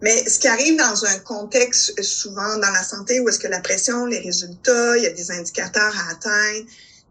Mais 0.00 0.28
ce 0.28 0.38
qui 0.38 0.48
arrive 0.48 0.76
dans 0.76 1.04
un 1.04 1.18
contexte 1.20 2.02
souvent 2.02 2.58
dans 2.58 2.70
la 2.70 2.82
santé 2.82 3.20
où 3.20 3.28
est-ce 3.28 3.38
que 3.38 3.48
la 3.48 3.60
pression, 3.60 4.06
les 4.06 4.18
résultats, 4.18 4.96
il 4.96 5.04
y 5.04 5.06
a 5.06 5.10
des 5.10 5.30
indicateurs 5.30 5.94
à 5.96 6.10
atteindre, 6.10 6.66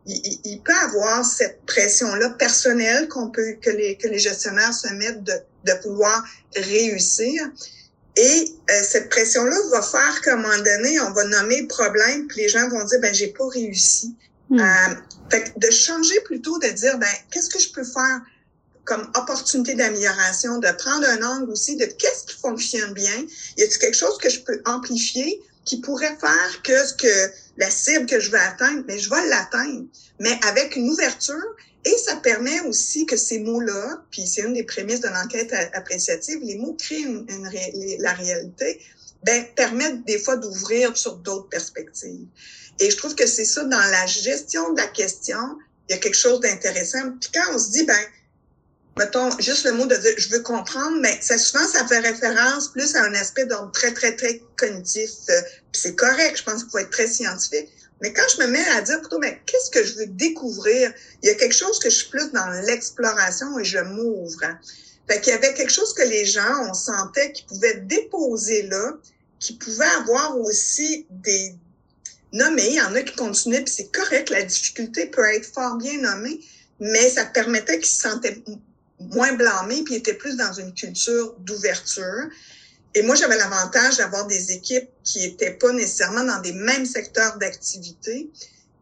il, 0.06 0.40
il, 0.44 0.62
peut 0.62 0.76
avoir 0.84 1.26
cette 1.26 1.62
pression-là 1.66 2.32
personnelle 2.32 3.08
qu'on 3.08 3.30
peut 3.30 3.54
que 3.62 3.70
les 3.70 3.98
que 3.98 4.08
les 4.08 4.20
gestionnaires 4.20 4.74
se 4.74 4.92
mettent 4.94 5.24
de, 5.24 5.34
de 5.66 5.74
pouvoir 5.82 6.24
réussir. 6.56 7.50
Et 8.16 8.46
euh, 8.70 8.74
cette 8.84 9.10
pression-là 9.10 9.56
va 9.72 9.82
faire 9.82 10.22
qu'à 10.22 10.34
un 10.34 10.36
moment 10.36 10.58
donné, 10.58 11.00
on 11.00 11.12
va 11.14 11.24
nommer 11.26 11.62
le 11.62 11.68
problème, 11.68 12.28
puis 12.28 12.42
les 12.42 12.50
gens 12.50 12.70
vont 12.70 12.84
dire 12.84 13.00
ben 13.02 13.14
j'ai 13.14 13.28
pas 13.28 13.48
réussi. 13.48 14.16
Hmm. 14.50 14.60
Euh, 14.60 14.96
fait 15.32 15.54
de 15.58 15.72
changer 15.72 16.20
plutôt 16.22 16.60
de 16.60 16.68
dire 16.68 16.98
ben 16.98 17.08
qu'est-ce 17.32 17.50
que 17.50 17.60
je 17.60 17.72
peux 17.72 17.84
faire 17.84 18.22
comme 18.86 19.10
opportunité 19.16 19.76
d'amélioration, 19.76 20.60
de 20.60 20.70
prendre 20.78 21.08
un 21.08 21.24
angle 21.24 21.50
aussi 21.50 21.78
de 21.78 21.86
qu'est-ce 21.86 22.26
qui 22.26 22.36
fonctionne 22.40 22.94
bien? 22.94 23.16
Y 23.58 23.64
a-t-il 23.64 23.80
quelque 23.80 23.96
chose 23.96 24.18
que 24.18 24.30
je 24.30 24.42
peux 24.42 24.62
amplifier 24.66 25.42
qui 25.66 25.82
pourrait 25.82 26.18
faire 26.20 26.62
que 26.64 26.86
ce 26.86 26.94
que 26.94 27.32
la 27.58 27.70
cible 27.70 28.06
que 28.06 28.20
je 28.20 28.32
veux 28.32 28.40
atteindre, 28.40 28.84
mais 28.88 28.98
je 28.98 29.10
vais 29.10 29.26
l'atteindre, 29.28 29.86
mais 30.20 30.38
avec 30.48 30.76
une 30.76 30.90
ouverture. 30.90 31.56
Et 31.86 31.98
ça 31.98 32.16
permet 32.18 32.62
aussi 32.62 33.06
que 33.06 33.18
ces 33.18 33.40
mots-là, 33.40 34.04
puis 34.10 34.26
c'est 34.26 34.42
une 34.42 34.54
des 34.54 34.64
prémices 34.64 35.02
de 35.02 35.10
l'enquête 35.10 35.54
appréciative, 35.74 36.40
les 36.42 36.58
mots 36.58 36.76
créent 36.76 37.02
une, 37.02 37.28
la 38.00 38.14
réalité, 38.14 38.80
ben, 39.26 39.46
permettent 39.56 40.06
des 40.06 40.18
fois 40.18 40.38
d'ouvrir 40.38 40.96
sur 40.96 41.18
d'autres 41.18 41.50
perspectives. 41.50 42.26
Et 42.80 42.90
je 42.90 42.98
trouve 42.98 43.16
que 43.16 43.28
c'est 43.28 43.46
ça, 43.46 43.66
dans 43.66 43.78
la 43.78 44.06
gestion 44.06 44.72
de 44.74 44.80
la 44.80 44.88
question, 44.88 45.58
il 45.90 45.94
y 45.94 45.96
a 45.96 46.02
quelque 46.02 46.18
chose 46.18 46.40
d'intéressant. 46.40 47.18
Puis 47.20 47.30
quand 47.34 47.54
on 47.54 47.60
se 47.60 47.72
dit, 47.72 47.84
ben, 47.84 48.00
mettons, 48.98 49.30
juste 49.40 49.66
le 49.66 49.74
mot 49.74 49.86
de 49.86 49.96
dire 49.96 50.14
je 50.18 50.30
veux 50.30 50.42
comprendre, 50.42 50.98
mais 51.02 51.18
ça, 51.22 51.38
souvent, 51.38 51.68
ça 51.68 51.88
fait 51.88 52.00
référence 52.00 52.70
plus 52.70 52.96
à 52.96 53.04
un 53.04 53.14
aspect 53.14 53.46
d'ordre 53.46 53.72
très, 53.72 53.94
très, 53.94 54.16
très 54.16 54.42
cognitif. 54.58 55.10
Euh, 55.30 55.42
c'est 55.72 55.96
correct, 55.96 56.38
je 56.38 56.44
pense 56.44 56.64
qu'il 56.64 56.72
faut 56.72 56.78
être 56.80 56.92
très 56.92 57.08
scientifique. 57.08 57.70
Mais 58.02 58.12
quand 58.12 58.28
je 58.36 58.42
me 58.42 58.48
mets 58.48 58.68
à 58.70 58.82
dire 58.82 59.00
plutôt, 59.00 59.20
mais 59.20 59.42
qu'est-ce 59.46 59.72
que 59.72 59.84
je 59.84 59.96
veux 59.96 60.08
découvrir? 60.08 60.94
Il 61.22 61.28
y 61.28 61.30
a 61.30 61.36
quelque 61.36 61.56
chose 61.56 61.80
que 61.80 61.90
je 61.90 61.96
suis 61.96 62.10
plus 62.10 62.32
dans 62.32 62.50
l'exploration 62.66 63.58
et 63.60 63.64
je 63.64 63.80
m'ouvre. 63.80 64.42
Fait 65.08 65.22
qu'il 65.22 65.32
y 65.32 65.36
avait 65.36 65.54
quelque 65.54 65.72
chose 65.72 65.94
que 65.94 66.04
les 66.04 66.26
gens, 66.26 66.70
on 66.70 66.74
sentait 66.74 67.32
qu'ils 67.32 67.46
pouvaient 67.46 67.82
déposer 67.82 68.64
là, 68.64 68.94
qui 69.40 69.54
pouvaient 69.54 69.86
avoir 70.02 70.38
aussi 70.40 71.06
des 71.10 71.56
nommés. 72.34 72.68
Il 72.68 72.76
y 72.76 72.82
en 72.82 72.94
a 72.94 73.02
qui 73.02 73.16
continuaient, 73.16 73.62
puis 73.62 73.74
c'est 73.74 73.92
correct, 73.92 74.30
la 74.30 74.44
difficulté 74.44 75.06
peut 75.06 75.26
être 75.34 75.46
fort 75.46 75.78
bien 75.78 76.00
nommée, 76.00 76.42
mais 76.80 77.10
ça 77.10 77.26
permettait 77.26 77.78
qu'ils 77.78 77.88
se 77.88 78.02
sentaient 78.02 78.44
moins 79.12 79.34
blâmés, 79.34 79.84
puis 79.84 79.96
étaient 79.96 80.14
plus 80.14 80.38
dans 80.38 80.54
une 80.54 80.74
culture 80.74 81.36
d'ouverture. 81.40 82.30
Et 82.96 83.02
moi, 83.02 83.16
j'avais 83.16 83.38
l'avantage 83.38 83.98
d'avoir 83.98 84.28
des 84.28 84.52
équipes 84.52 84.90
qui 85.04 85.24
étaient 85.26 85.54
pas 85.54 85.72
nécessairement 85.72 86.24
dans 86.24 86.42
des 86.42 86.54
mêmes 86.54 86.86
secteurs 86.86 87.38
d'activité. 87.38 88.30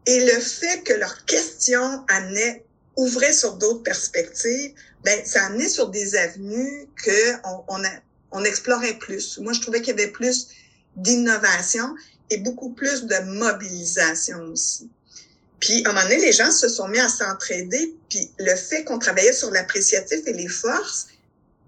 Et 0.06 0.20
le 0.24 0.40
fait 0.40 0.82
que 0.82 0.92
leurs 0.92 1.24
questions 1.24 2.04
amenaient, 2.08 2.64
ouvraient 2.96 3.32
sur 3.32 3.54
d'autres 3.54 3.82
perspectives, 3.82 4.74
ben, 5.04 5.24
ça 5.24 5.46
amenait 5.46 5.68
sur 5.68 5.88
des 5.88 6.14
avenues 6.16 6.88
que 7.02 7.34
on, 7.44 7.64
on, 7.68 7.84
a, 7.84 7.90
on 8.32 8.44
explorait 8.44 8.98
plus. 8.98 9.38
Moi, 9.38 9.52
je 9.52 9.60
trouvais 9.60 9.80
qu'il 9.80 9.96
y 9.96 10.00
avait 10.00 10.12
plus 10.12 10.48
d'innovation 10.96 11.94
et 12.30 12.38
beaucoup 12.38 12.70
plus 12.70 13.04
de 13.04 13.18
mobilisation 13.38 14.40
aussi. 14.52 14.90
Puis, 15.62 15.84
à 15.86 15.90
un 15.90 15.92
moment 15.92 16.02
donné, 16.08 16.20
les 16.20 16.32
gens 16.32 16.50
se 16.50 16.68
sont 16.68 16.88
mis 16.88 16.98
à 16.98 17.08
s'entraider. 17.08 17.94
Puis, 18.10 18.28
le 18.40 18.56
fait 18.56 18.82
qu'on 18.82 18.98
travaillait 18.98 19.32
sur 19.32 19.48
l'appréciatif 19.52 20.18
et 20.26 20.32
les 20.32 20.48
forces, 20.48 21.06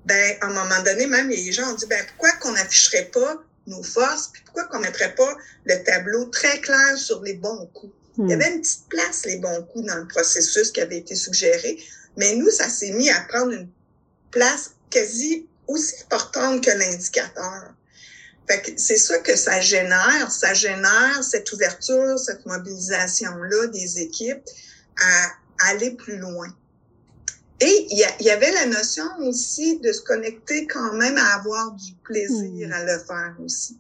ben, 0.05 0.37
à 0.41 0.47
un 0.47 0.53
moment 0.53 0.83
donné, 0.85 1.07
même 1.07 1.29
les 1.29 1.53
gens 1.53 1.71
ont 1.71 1.75
dit, 1.75 1.87
ben, 1.87 2.05
pourquoi 2.09 2.33
qu'on 2.33 2.51
n'afficherait 2.53 3.11
pas 3.13 3.41
nos 3.69 3.85
forces, 3.85 4.31
puis 4.33 4.43
pourquoi 4.45 4.65
qu'on 4.65 4.81
mettrait 4.81 5.15
pas 5.15 5.37
le 5.65 5.81
tableau 5.85 6.25
très 6.27 6.61
clair 6.61 6.99
sur 6.99 7.23
les 7.23 7.35
bons 7.35 7.67
coups? 7.73 7.95
Il 8.19 8.25
y 8.25 8.27
hmm. 8.27 8.33
avait 8.33 8.55
une 8.55 8.61
petite 8.63 8.89
place, 8.89 9.25
les 9.27 9.37
bons 9.37 9.63
coups, 9.63 9.87
dans 9.87 9.97
le 9.97 10.09
processus 10.09 10.73
qui 10.73 10.81
avait 10.81 10.99
été 10.99 11.15
suggéré. 11.15 11.81
Mais 12.17 12.35
nous, 12.35 12.51
ça 12.51 12.69
s'est 12.69 12.91
mis 12.91 13.11
à 13.11 13.21
prendre 13.29 13.53
une 13.53 13.69
place 14.33 14.73
quasi 14.91 15.47
aussi 15.69 15.95
importante 16.03 16.65
que 16.65 16.71
l'indicateur. 16.71 17.73
Fait 18.47 18.61
que 18.61 18.71
c'est 18.77 18.97
ça 18.97 19.19
que 19.19 19.37
ça 19.37 19.61
génère. 19.61 20.31
Ça 20.31 20.55
génère 20.55 21.23
cette 21.23 21.51
ouverture, 21.53 22.19
cette 22.19 22.45
mobilisation-là 22.47 23.69
des 23.69 24.01
équipes 24.01 24.43
à 25.01 25.71
aller 25.71 25.93
plus 25.93 26.19
loin. 26.19 26.49
Et 27.61 27.87
il 27.91 28.07
y, 28.21 28.31
avait 28.31 28.51
la 28.51 28.67
notion 28.67 29.05
aussi 29.21 29.79
de 29.79 29.93
se 29.93 30.03
connecter 30.03 30.67
quand 30.67 30.93
même 30.95 31.17
à 31.17 31.37
avoir 31.37 31.73
du 31.73 31.93
plaisir 32.03 32.69
hmm. 32.69 32.73
à 32.73 32.85
le 32.85 32.99
faire 32.99 33.35
aussi. 33.43 33.79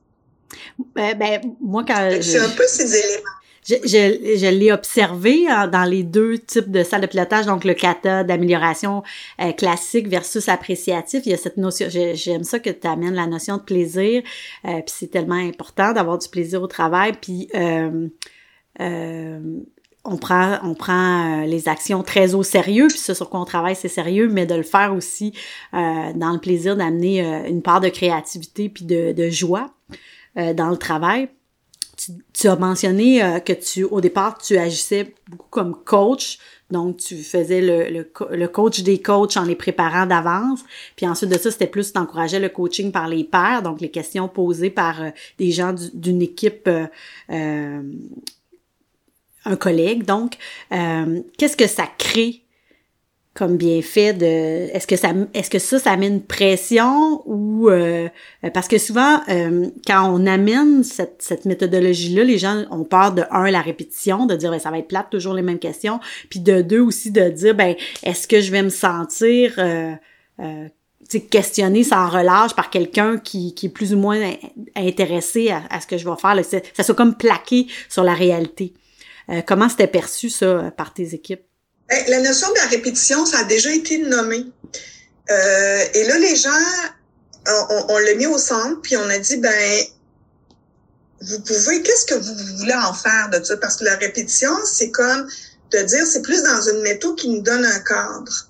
Ben, 0.94 1.18
ben 1.18 1.40
moi, 1.60 1.84
quand... 1.86 2.18
C'est 2.22 2.38
un 2.38 2.48
peu 2.50 2.66
ces 2.66 2.94
éléments. 2.94 3.22
Je, 3.64 3.74
je, 3.84 4.36
je 4.36 4.46
l'ai 4.46 4.72
observé 4.72 5.48
hein, 5.48 5.68
dans 5.68 5.84
les 5.84 6.02
deux 6.02 6.38
types 6.38 6.70
de 6.70 6.82
salles 6.82 7.00
de 7.00 7.06
pilotage, 7.06 7.46
donc 7.46 7.64
le 7.64 7.74
kata 7.74 8.22
d'amélioration 8.22 9.02
euh, 9.40 9.52
classique 9.52 10.08
versus 10.08 10.48
appréciatif. 10.48 11.22
Il 11.24 11.30
y 11.30 11.34
a 11.34 11.38
cette 11.38 11.56
notion, 11.56 11.86
j'aime 11.88 12.44
ça 12.44 12.58
que 12.58 12.70
tu 12.70 12.86
amènes 12.86 13.14
la 13.14 13.26
notion 13.26 13.56
de 13.56 13.62
plaisir, 13.62 14.22
euh, 14.66 14.74
puis 14.74 14.94
c'est 14.94 15.10
tellement 15.10 15.34
important 15.34 15.92
d'avoir 15.92 16.18
du 16.18 16.28
plaisir 16.28 16.62
au 16.62 16.66
travail, 16.66 17.12
puis 17.20 17.48
euh, 17.54 18.08
euh 18.80 19.40
on 20.04 20.16
prend 20.16 20.58
on 20.62 20.74
prend 20.74 21.42
euh, 21.42 21.46
les 21.46 21.68
actions 21.68 22.02
très 22.02 22.34
au 22.34 22.42
sérieux 22.42 22.88
puis 22.88 22.98
ce 22.98 23.14
sur 23.14 23.30
quoi 23.30 23.40
on 23.40 23.44
travaille 23.44 23.74
c'est 23.74 23.88
sérieux 23.88 24.28
mais 24.28 24.46
de 24.46 24.54
le 24.54 24.62
faire 24.62 24.94
aussi 24.94 25.32
euh, 25.72 26.12
dans 26.14 26.32
le 26.32 26.38
plaisir 26.38 26.76
d'amener 26.76 27.24
euh, 27.24 27.48
une 27.48 27.62
part 27.62 27.80
de 27.80 27.88
créativité 27.88 28.68
puis 28.68 28.84
de, 28.84 29.12
de 29.12 29.30
joie 29.30 29.70
dans 30.36 30.70
le 30.70 30.76
travail 30.76 31.28
tu, 31.96 32.12
tu 32.32 32.48
as 32.48 32.56
mentionné 32.56 33.20
que 33.44 33.52
tu 33.52 33.84
au 33.84 34.00
départ 34.00 34.38
tu 34.38 34.56
agissais 34.56 35.14
beaucoup 35.28 35.48
comme 35.50 35.76
coach. 35.84 36.38
Donc 36.70 36.96
tu 36.96 37.16
faisais 37.18 37.60
le, 37.60 37.90
le, 37.90 38.36
le 38.36 38.48
coach 38.48 38.80
des 38.80 39.00
coachs 39.00 39.36
en 39.36 39.44
les 39.44 39.54
préparant 39.54 40.06
d'avance. 40.06 40.60
Puis 40.96 41.06
ensuite 41.06 41.30
de 41.30 41.38
ça 41.38 41.50
c'était 41.50 41.66
plus 41.66 41.92
d'encourager 41.92 42.38
le 42.38 42.48
coaching 42.48 42.90
par 42.90 43.06
les 43.08 43.24
pairs. 43.24 43.62
Donc 43.62 43.80
les 43.80 43.90
questions 43.90 44.28
posées 44.28 44.70
par 44.70 45.00
des 45.38 45.50
gens 45.50 45.74
d'une 45.94 46.22
équipe 46.22 46.68
un 49.44 49.56
collègue. 49.56 50.04
Donc, 50.04 50.36
euh, 50.72 51.20
qu'est-ce 51.38 51.56
que 51.56 51.66
ça 51.66 51.86
crée 51.98 52.43
comme 53.34 53.56
bienfait 53.56 54.12
de 54.12 54.24
est-ce 54.24 54.86
que 54.86 54.96
ça 54.96 55.12
est-ce 55.34 55.50
que 55.50 55.58
ça 55.58 55.78
ça 55.78 55.96
met 55.96 56.06
une 56.06 56.22
pression 56.22 57.22
ou 57.26 57.68
euh, 57.68 58.08
parce 58.52 58.68
que 58.68 58.78
souvent 58.78 59.20
euh, 59.28 59.66
quand 59.86 60.08
on 60.08 60.24
amène 60.26 60.84
cette, 60.84 61.16
cette 61.20 61.44
méthodologie 61.44 62.14
là 62.14 62.22
les 62.24 62.38
gens 62.38 62.64
ont 62.70 62.84
peur 62.84 63.12
de 63.12 63.24
un 63.30 63.50
la 63.50 63.60
répétition 63.60 64.26
de 64.26 64.36
dire 64.36 64.50
ben, 64.50 64.58
ça 64.60 64.70
va 64.70 64.78
être 64.78 64.88
plate 64.88 65.10
toujours 65.10 65.34
les 65.34 65.42
mêmes 65.42 65.58
questions 65.58 65.98
puis 66.30 66.40
de 66.40 66.62
deux 66.62 66.80
aussi 66.80 67.10
de 67.10 67.28
dire 67.28 67.54
ben 67.54 67.74
est-ce 68.04 68.28
que 68.28 68.40
je 68.40 68.52
vais 68.52 68.62
me 68.62 68.70
sentir 68.70 69.54
euh, 69.58 69.92
euh, 70.40 70.68
questionné 71.30 71.82
sans 71.82 72.08
relâche 72.08 72.54
par 72.54 72.70
quelqu'un 72.70 73.18
qui, 73.18 73.54
qui 73.54 73.66
est 73.66 73.70
plus 73.70 73.94
ou 73.94 73.98
moins 73.98 74.20
intéressé 74.76 75.50
à, 75.50 75.62
à 75.70 75.80
ce 75.80 75.86
que 75.86 75.98
je 75.98 76.08
vais 76.08 76.16
faire 76.16 76.34
là, 76.34 76.42
ça 76.42 76.82
soit 76.82 76.94
comme 76.94 77.16
plaqué 77.16 77.66
sur 77.88 78.04
la 78.04 78.14
réalité 78.14 78.74
euh, 79.30 79.42
comment 79.46 79.68
c'était 79.68 79.86
perçu 79.86 80.28
ça 80.28 80.70
par 80.76 80.92
tes 80.92 81.14
équipes? 81.14 81.44
Ben, 81.88 82.04
la 82.08 82.20
notion 82.20 82.48
de 82.50 82.56
la 82.56 82.66
répétition, 82.66 83.26
ça 83.26 83.40
a 83.40 83.44
déjà 83.44 83.70
été 83.70 83.98
nommé. 83.98 84.46
Euh, 85.30 85.84
et 85.94 86.04
là, 86.04 86.18
les 86.18 86.36
gens, 86.36 86.50
on, 87.88 87.98
l'a 87.98 88.14
mis 88.14 88.26
au 88.26 88.38
centre, 88.38 88.80
puis 88.82 88.96
on 88.96 89.08
a 89.08 89.18
dit, 89.18 89.36
ben, 89.36 89.84
vous 91.20 91.40
pouvez, 91.40 91.82
qu'est-ce 91.82 92.06
que 92.06 92.14
vous 92.14 92.58
voulez 92.58 92.74
en 92.74 92.92
faire 92.94 93.30
de 93.30 93.42
ça? 93.42 93.56
Parce 93.56 93.76
que 93.76 93.84
la 93.84 93.96
répétition, 93.96 94.52
c'est 94.64 94.90
comme 94.90 95.28
de 95.72 95.78
dire, 95.82 96.06
c'est 96.06 96.22
plus 96.22 96.42
dans 96.42 96.60
une 96.68 96.82
méthode 96.82 97.16
qui 97.16 97.28
nous 97.28 97.42
donne 97.42 97.64
un 97.64 97.80
cadre. 97.80 98.48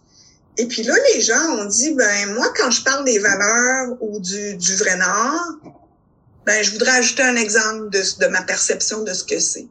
Et 0.57 0.67
puis 0.67 0.83
là, 0.83 0.95
les 1.15 1.21
gens 1.21 1.59
ont 1.59 1.65
dit, 1.65 1.93
ben, 1.95 2.35
moi, 2.35 2.53
quand 2.57 2.71
je 2.71 2.83
parle 2.83 3.05
des 3.05 3.19
valeurs 3.19 3.97
ou 4.01 4.21
du, 4.21 4.57
du 4.57 4.77
vrai 4.77 4.97
nord, 4.97 5.81
ben, 6.47 6.63
je 6.63 6.71
voudrais 6.73 6.93
ajouter 6.93 7.23
un 7.23 7.37
exemple 7.37 7.89
de 7.91 8.27
ma 8.27 8.43
perception 8.43 9.03
de 9.03 9.13
ce 9.13 9.25
que 9.25 9.41
c'est. 9.41 9.67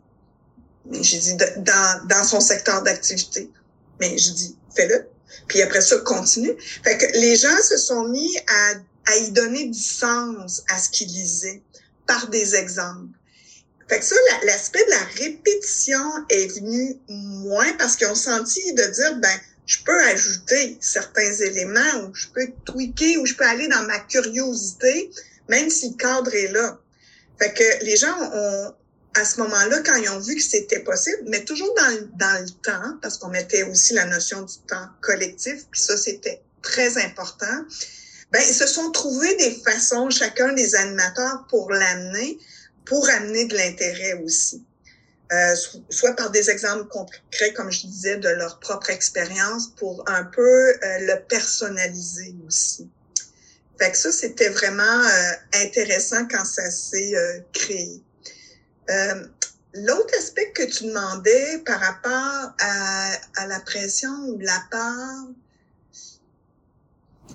J'ai 0.91 1.19
dit 1.19 1.35
dans, 1.35 2.07
dans 2.07 2.23
son 2.23 2.39
secteur 2.39 2.81
d'activité. 2.83 3.49
Mais 3.99 4.17
je 4.17 4.31
dis 4.31 4.57
fais-le. 4.75 5.07
Puis 5.47 5.61
après 5.61 5.81
ça, 5.81 5.97
continue. 5.99 6.55
Fait 6.83 6.97
que 6.97 7.05
les 7.17 7.35
gens 7.35 7.61
se 7.61 7.77
sont 7.77 8.07
mis 8.07 8.37
à, 8.47 9.11
à 9.11 9.17
y 9.17 9.31
donner 9.31 9.65
du 9.67 9.79
sens 9.79 10.63
à 10.69 10.79
ce 10.79 10.89
qu'ils 10.89 11.07
lisaient 11.07 11.61
par 12.07 12.27
des 12.27 12.55
exemples. 12.55 13.17
Fait 13.89 13.99
que 13.99 14.05
ça, 14.05 14.15
l'aspect 14.43 14.83
de 14.85 14.89
la 14.89 15.03
répétition 15.25 15.99
est 16.29 16.47
venu 16.47 16.97
moins 17.09 17.71
parce 17.73 17.95
qu'ils 17.95 18.07
ont 18.07 18.15
senti 18.15 18.73
de 18.73 18.83
dire, 18.83 19.15
ben, 19.17 19.39
je 19.65 19.77
peux 19.83 20.03
ajouter 20.05 20.77
certains 20.81 21.31
éléments 21.33 22.01
ou 22.03 22.13
je 22.13 22.27
peux 22.27 22.47
tweaker 22.65 23.21
ou 23.21 23.25
je 23.25 23.33
peux 23.35 23.45
aller 23.45 23.67
dans 23.67 23.83
ma 23.83 23.99
curiosité, 23.99 25.11
même 25.49 25.69
si 25.69 25.89
le 25.89 25.95
cadre 25.95 26.33
est 26.33 26.51
là. 26.51 26.79
Fait 27.39 27.53
que 27.53 27.85
les 27.85 27.97
gens 27.97 28.15
ont, 28.33 28.73
à 29.15 29.25
ce 29.25 29.39
moment-là, 29.41 29.79
quand 29.85 29.95
ils 29.95 30.09
ont 30.09 30.19
vu 30.19 30.35
que 30.35 30.41
c'était 30.41 30.79
possible, 30.79 31.23
mais 31.27 31.43
toujours 31.43 31.73
dans, 31.75 32.09
dans 32.17 32.41
le 32.41 32.49
temps, 32.49 32.97
parce 33.01 33.17
qu'on 33.17 33.29
mettait 33.29 33.63
aussi 33.63 33.93
la 33.93 34.05
notion 34.05 34.41
du 34.41 34.57
temps 34.67 34.87
collectif, 35.01 35.65
puis 35.69 35.81
ça, 35.81 35.97
c'était 35.97 36.41
très 36.61 36.97
important, 37.03 37.65
ben, 38.31 38.41
ils 38.47 38.53
se 38.53 38.65
sont 38.65 38.89
trouvés 38.91 39.35
des 39.35 39.51
façons, 39.63 40.09
chacun 40.09 40.53
des 40.53 40.75
animateurs, 40.75 41.45
pour 41.49 41.71
l'amener, 41.71 42.39
pour 42.85 43.07
amener 43.09 43.45
de 43.45 43.55
l'intérêt 43.55 44.13
aussi. 44.23 44.65
Euh, 45.31 45.55
soit 45.89 46.15
par 46.15 46.31
des 46.31 46.49
exemples 46.49 46.87
concrets, 46.89 47.53
comme 47.55 47.71
je 47.71 47.87
disais, 47.87 48.17
de 48.17 48.29
leur 48.29 48.59
propre 48.59 48.89
expérience, 48.89 49.67
pour 49.77 50.03
un 50.07 50.23
peu 50.23 50.41
euh, 50.41 50.99
le 50.99 51.19
personnaliser 51.27 52.35
aussi. 52.47 52.89
Fait 53.79 53.91
que 53.91 53.97
ça, 53.97 54.11
c'était 54.11 54.49
vraiment 54.49 54.83
euh, 54.83 55.31
intéressant 55.65 56.27
quand 56.29 56.45
ça 56.45 56.69
s'est 56.69 57.15
euh, 57.15 57.39
créé. 57.51 58.01
Euh, 58.89 59.25
l'autre 59.73 60.13
aspect 60.17 60.51
que 60.53 60.63
tu 60.63 60.85
demandais 60.85 61.61
par 61.65 61.79
rapport 61.79 62.53
à, 62.59 63.11
à 63.37 63.47
la 63.47 63.59
pression 63.59 64.13
ou 64.27 64.39
la 64.39 64.61
part, 64.69 65.27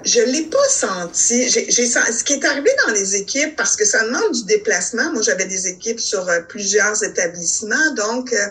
je 0.04 0.20
l'ai 0.20 0.44
pas 0.44 0.68
senti. 0.68 1.48
J'ai, 1.48 1.70
ce 1.70 2.22
qui 2.24 2.34
est 2.34 2.44
arrivé 2.44 2.70
dans 2.86 2.92
les 2.92 3.16
équipes, 3.16 3.56
parce 3.56 3.74
que 3.74 3.84
ça 3.84 4.04
demande 4.04 4.32
du 4.32 4.44
déplacement. 4.44 5.12
Moi, 5.12 5.22
j'avais 5.22 5.46
des 5.46 5.66
équipes 5.66 6.00
sur 6.00 6.28
euh, 6.28 6.40
plusieurs 6.42 7.02
établissements, 7.02 7.94
donc 7.96 8.32
euh, 8.32 8.46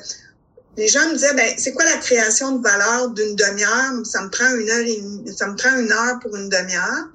les 0.78 0.88
gens 0.88 1.08
me 1.08 1.14
disaient, 1.14 1.34
ben, 1.34 1.56
c'est 1.58 1.74
quoi 1.74 1.86
la 1.86 1.98
création 1.98 2.58
de 2.58 2.64
valeur 2.64 3.10
d'une 3.10 3.36
demi-heure? 3.36 4.06
Ça 4.06 4.22
me 4.22 4.30
prend 4.30 4.54
une 4.56 4.70
heure 4.70 4.86
et 4.86 5.32
ça 5.36 5.48
me 5.48 5.56
prend 5.56 5.76
une 5.78 5.92
heure 5.92 6.20
pour 6.20 6.36
une 6.36 6.50
demi-heure. 6.50 7.06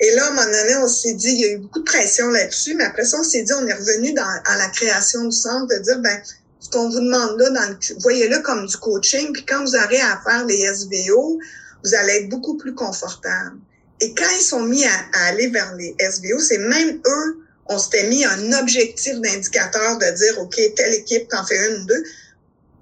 Et 0.00 0.14
là, 0.14 0.24
à 0.24 0.28
un 0.28 0.30
moment 0.30 0.46
donné, 0.46 0.76
on 0.76 0.88
s'est 0.88 1.12
dit, 1.12 1.28
il 1.28 1.40
y 1.40 1.44
a 1.44 1.48
eu 1.52 1.58
beaucoup 1.58 1.80
de 1.80 1.84
pression 1.84 2.28
là-dessus, 2.28 2.74
mais 2.74 2.84
après 2.84 3.04
ça, 3.04 3.18
on 3.20 3.22
s'est 3.22 3.42
dit, 3.42 3.52
on 3.52 3.66
est 3.66 3.74
revenu 3.74 4.14
dans, 4.14 4.40
à 4.46 4.56
la 4.56 4.68
création 4.68 5.24
du 5.24 5.36
centre, 5.36 5.66
de 5.66 5.82
dire, 5.82 5.98
ben, 5.98 6.22
ce 6.58 6.70
qu'on 6.70 6.88
vous 6.88 7.00
demande 7.00 7.38
là, 7.38 7.50
dans 7.50 7.76
voyez-le 8.00 8.38
comme 8.40 8.66
du 8.66 8.76
coaching, 8.78 9.32
puis 9.32 9.44
quand 9.44 9.62
vous 9.62 9.76
aurez 9.76 10.00
à 10.00 10.20
faire 10.24 10.46
les 10.46 10.66
SVO, 10.74 11.38
vous 11.84 11.94
allez 11.94 12.12
être 12.14 12.28
beaucoup 12.30 12.56
plus 12.56 12.74
confortable. 12.74 13.58
Et 14.00 14.14
quand 14.14 14.30
ils 14.38 14.42
sont 14.42 14.62
mis 14.62 14.84
à, 14.86 14.90
aller 15.26 15.48
vers 15.48 15.74
les 15.76 15.94
SVO, 15.98 16.38
c'est 16.38 16.58
même 16.58 17.00
eux, 17.06 17.38
on 17.66 17.78
s'était 17.78 18.08
mis 18.08 18.24
un 18.24 18.52
objectif 18.58 19.20
d'indicateur 19.20 19.98
de 19.98 20.16
dire, 20.16 20.38
OK, 20.40 20.58
telle 20.76 20.94
équipe 20.94 21.28
t'en 21.28 21.44
fait 21.44 21.70
une 21.70 21.82
ou 21.82 21.86
deux. 21.86 22.02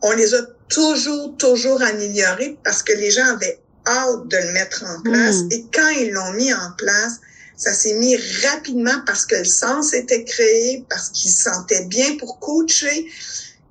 On 0.03 0.13
les 0.13 0.35
a 0.35 0.39
toujours, 0.69 1.37
toujours 1.37 1.83
améliorés 1.83 2.57
parce 2.65 2.83
que 2.83 2.93
les 2.93 3.11
gens 3.11 3.27
avaient 3.27 3.61
hâte 3.89 4.29
de 4.29 4.37
le 4.37 4.53
mettre 4.53 4.85
en 4.85 5.03
place. 5.03 5.37
Mm. 5.37 5.49
Et 5.53 5.67
quand 5.73 5.89
ils 5.89 6.11
l'ont 6.11 6.33
mis 6.33 6.53
en 6.53 6.73
place, 6.77 7.15
ça 7.57 7.73
s'est 7.73 7.95
mis 7.95 8.17
rapidement 8.47 9.01
parce 9.07 9.27
que 9.27 9.37
le 9.37 9.45
sens 9.45 9.93
était 9.93 10.25
créé, 10.25 10.87
parce 10.89 11.09
qu'ils 11.11 11.33
se 11.33 11.43
sentaient 11.43 11.87
bien 11.87 12.17
pour 12.19 12.39
coacher. 12.39 13.07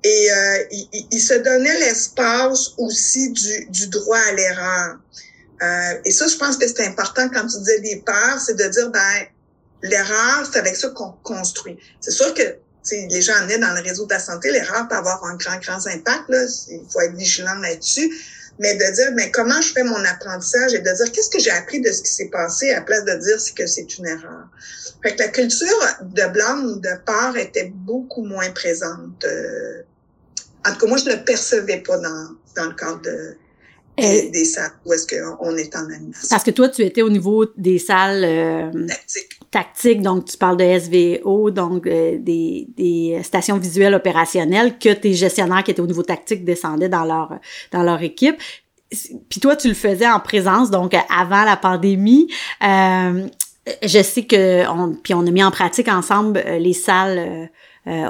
Et 0.04 0.30
euh, 0.30 0.64
il, 0.70 1.06
il 1.10 1.20
se 1.20 1.34
donnait 1.34 1.78
l'espace 1.80 2.72
aussi 2.76 3.30
du, 3.30 3.66
du 3.70 3.88
droit 3.88 4.18
à 4.18 4.32
l'erreur. 4.32 4.98
Euh, 5.62 6.00
et 6.04 6.10
ça, 6.10 6.26
je 6.28 6.36
pense 6.36 6.56
que 6.56 6.66
c'est 6.68 6.86
important 6.86 7.28
quand 7.28 7.46
tu 7.46 7.58
disais 7.58 7.80
des 7.80 7.96
peurs, 7.96 8.40
c'est 8.40 8.54
de 8.54 8.64
dire, 8.68 8.90
ben, 8.90 9.26
l'erreur, 9.82 10.48
c'est 10.50 10.58
avec 10.58 10.76
ça 10.76 10.88
qu'on 10.90 11.12
construit. 11.22 11.78
C'est 12.00 12.12
sûr 12.12 12.32
que 12.34 12.42
les 12.90 13.20
gens 13.22 13.34
en 13.42 13.48
est 13.48 13.58
dans 13.58 13.74
le 13.74 13.82
réseau 13.82 14.06
de 14.06 14.12
la 14.12 14.20
santé, 14.20 14.50
l'erreur 14.50 14.88
peut 14.88 14.96
avoir 14.96 15.24
un 15.24 15.36
grand, 15.36 15.58
grand 15.58 15.86
impact. 15.86 16.24
Là. 16.28 16.44
Il 16.70 16.80
faut 16.90 17.00
être 17.00 17.14
vigilant 17.14 17.54
là-dessus. 17.56 18.10
Mais 18.60 18.74
de 18.74 18.94
dire, 18.94 19.12
mais 19.14 19.30
comment 19.30 19.60
je 19.60 19.72
fais 19.72 19.84
mon 19.84 20.04
apprentissage 20.04 20.74
et 20.74 20.80
de 20.80 20.90
dire 20.96 21.12
qu'est-ce 21.12 21.30
que 21.30 21.38
j'ai 21.38 21.50
appris 21.52 21.80
de 21.80 21.92
ce 21.92 22.02
qui 22.02 22.10
s'est 22.10 22.28
passé 22.28 22.72
à 22.72 22.80
place 22.80 23.04
de 23.04 23.14
dire 23.14 23.36
que 23.54 23.66
c'est 23.66 23.98
une 23.98 24.06
erreur? 24.06 24.48
Fait 25.02 25.14
que 25.14 25.22
la 25.22 25.28
culture 25.28 25.96
de 26.02 26.32
blâme 26.32 26.66
ou 26.66 26.80
de 26.80 26.90
peur 27.06 27.36
était 27.36 27.70
beaucoup 27.72 28.24
moins 28.24 28.50
présente. 28.50 29.24
Euh, 29.24 29.82
en 30.66 30.72
tout 30.72 30.80
cas, 30.80 30.86
moi, 30.88 30.98
je 30.98 31.04
ne 31.08 31.14
le 31.14 31.24
percevais 31.24 31.78
pas 31.78 31.98
dans, 31.98 32.30
dans 32.56 32.64
le 32.66 32.74
cadre 32.74 33.00
de, 33.02 33.36
des, 33.96 34.30
des 34.30 34.44
salles 34.44 34.72
où 34.84 34.92
est-ce 34.92 35.06
qu'on 35.06 35.56
est 35.56 35.76
en 35.76 35.84
animation. 35.90 36.28
Parce 36.28 36.42
que 36.42 36.50
toi, 36.50 36.68
tu 36.68 36.82
étais 36.82 37.02
au 37.02 37.10
niveau 37.10 37.46
des 37.56 37.78
salles 37.78 38.24
euh, 38.24 38.86
Tactique. 38.86 39.37
Tactiques, 39.50 40.02
donc 40.02 40.26
tu 40.26 40.36
parles 40.36 40.56
de 40.56 40.78
SVO, 40.78 41.50
donc 41.50 41.86
euh, 41.86 42.18
des, 42.18 42.66
des 42.76 43.20
stations 43.22 43.58
visuelles 43.58 43.94
opérationnelles, 43.94 44.78
que 44.78 44.92
tes 44.92 45.14
gestionnaires 45.14 45.64
qui 45.64 45.70
étaient 45.70 45.80
au 45.80 45.86
niveau 45.86 46.02
tactique 46.02 46.44
descendaient 46.44 46.88
dans 46.88 47.04
leur 47.04 47.38
dans 47.72 47.82
leur 47.82 48.02
équipe. 48.02 48.36
Puis 49.28 49.40
toi, 49.40 49.56
tu 49.56 49.68
le 49.68 49.74
faisais 49.74 50.08
en 50.08 50.20
présence, 50.20 50.70
donc 50.70 50.94
avant 50.94 51.44
la 51.44 51.56
pandémie. 51.56 52.28
Euh, 52.62 53.26
je 53.82 54.02
sais 54.02 54.24
que 54.24 54.66
on, 54.68 54.94
puis 54.94 55.12
on 55.12 55.26
a 55.26 55.30
mis 55.30 55.44
en 55.44 55.50
pratique 55.50 55.88
ensemble 55.88 56.42
euh, 56.44 56.58
les 56.58 56.72
salles 56.72 57.50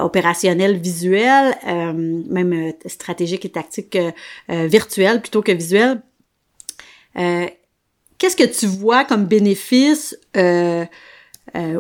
opérationnelles 0.01 0.77
visuelles, 0.77 1.55
même 1.65 2.73
stratégiques 2.87 3.45
et 3.45 3.49
tactiques 3.49 3.97
virtuelles 4.49 5.21
plutôt 5.21 5.41
que 5.41 5.53
visuelles. 5.53 6.03
Qu'est-ce 7.15 8.35
que 8.35 8.43
tu 8.43 8.67
vois 8.67 9.05
comme 9.05 9.27
bénéfice 9.27 10.19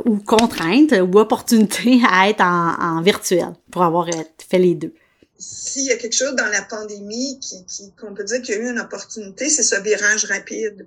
ou 0.04 0.16
contrainte 0.18 0.92
ou 0.92 1.18
opportunité 1.18 2.00
à 2.10 2.28
être 2.28 2.42
en, 2.42 3.02
virtuel 3.02 3.52
pour 3.70 3.82
avoir 3.82 4.08
fait 4.48 4.58
les 4.58 4.74
deux? 4.74 4.94
S'il 5.38 5.84
y 5.84 5.92
a 5.92 5.96
quelque 5.96 6.16
chose 6.16 6.34
dans 6.34 6.46
la 6.46 6.62
pandémie 6.62 7.38
qui, 7.40 7.64
qui 7.66 7.92
qu'on 7.92 8.12
peut 8.12 8.24
dire 8.24 8.42
qu'il 8.42 8.56
y 8.56 8.58
a 8.58 8.60
eu 8.60 8.70
une 8.70 8.80
opportunité, 8.80 9.48
c'est 9.48 9.62
ce 9.62 9.80
virage 9.80 10.24
rapide. 10.24 10.86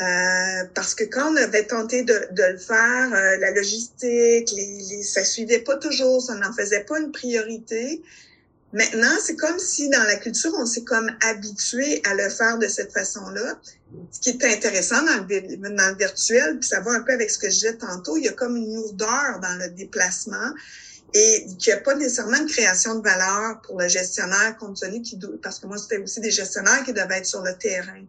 Euh, 0.00 0.64
parce 0.74 0.94
que 0.94 1.04
quand 1.04 1.32
on 1.32 1.36
avait 1.36 1.66
tenté 1.66 2.04
de, 2.04 2.14
de 2.30 2.52
le 2.52 2.56
faire, 2.56 3.12
euh, 3.12 3.36
la 3.36 3.50
logistique, 3.50 4.50
les, 4.56 4.78
les, 4.88 5.02
ça 5.02 5.24
suivait 5.24 5.58
pas 5.58 5.76
toujours, 5.76 6.22
ça 6.22 6.36
n'en 6.36 6.52
faisait 6.54 6.84
pas 6.84 6.98
une 6.98 7.12
priorité. 7.12 8.00
Maintenant, 8.72 9.16
c'est 9.24 9.34
comme 9.34 9.58
si 9.58 9.88
dans 9.88 10.02
la 10.04 10.16
culture, 10.16 10.52
on 10.56 10.64
s'est 10.64 10.84
comme 10.84 11.10
habitué 11.22 12.00
à 12.04 12.14
le 12.14 12.28
faire 12.28 12.58
de 12.58 12.68
cette 12.68 12.92
façon-là. 12.92 13.58
Ce 14.12 14.20
qui 14.20 14.30
est 14.30 14.44
intéressant 14.44 15.02
dans 15.02 15.26
le, 15.28 15.96
virtuel, 15.96 16.58
puis 16.60 16.68
ça 16.68 16.80
va 16.80 16.92
un 16.92 17.00
peu 17.00 17.12
avec 17.12 17.30
ce 17.30 17.38
que 17.38 17.48
je 17.48 17.54
disais 17.54 17.76
tantôt, 17.76 18.16
il 18.16 18.24
y 18.24 18.28
a 18.28 18.32
comme 18.32 18.56
une 18.56 18.76
lourdeur 18.76 19.40
dans 19.40 19.58
le 19.58 19.70
déplacement 19.70 20.54
et 21.12 21.46
qu'il 21.58 21.72
n'y 21.72 21.80
a 21.80 21.82
pas 21.82 21.96
nécessairement 21.96 22.36
une 22.36 22.46
création 22.46 22.94
de 22.94 23.02
valeur 23.02 23.60
pour 23.62 23.80
le 23.80 23.88
gestionnaire 23.88 24.56
compte 24.58 24.80
tenu 24.80 25.02
qu'il 25.02 25.18
parce 25.42 25.58
que 25.58 25.66
moi, 25.66 25.76
c'était 25.76 25.98
aussi 25.98 26.20
des 26.20 26.30
gestionnaires 26.30 26.84
qui 26.84 26.92
devaient 26.92 27.18
être 27.18 27.26
sur 27.26 27.42
le 27.42 27.56
terrain. 27.58 28.04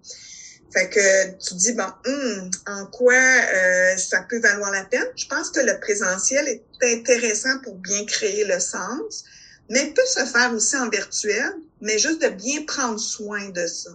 Fait 0.71 0.89
que 0.89 1.31
tu 1.43 1.55
dis, 1.55 1.73
bon, 1.73 1.91
hum, 2.05 2.51
en 2.67 2.85
quoi 2.85 3.13
euh, 3.13 3.97
ça 3.97 4.21
peut 4.29 4.39
valoir 4.39 4.71
la 4.71 4.85
peine? 4.85 5.07
Je 5.15 5.25
pense 5.25 5.49
que 5.49 5.59
le 5.59 5.79
présentiel 5.79 6.47
est 6.47 6.63
intéressant 6.83 7.59
pour 7.63 7.75
bien 7.75 8.05
créer 8.05 8.45
le 8.45 8.59
sens, 8.59 9.25
mais 9.71 9.93
peut 9.95 10.05
se 10.05 10.25
faire 10.25 10.53
aussi 10.53 10.75
en 10.75 10.89
virtuel, 10.89 11.53
mais 11.79 11.97
juste 11.97 12.21
de 12.21 12.27
bien 12.27 12.63
prendre 12.65 12.99
soin 12.99 13.49
de 13.49 13.65
ça. 13.65 13.89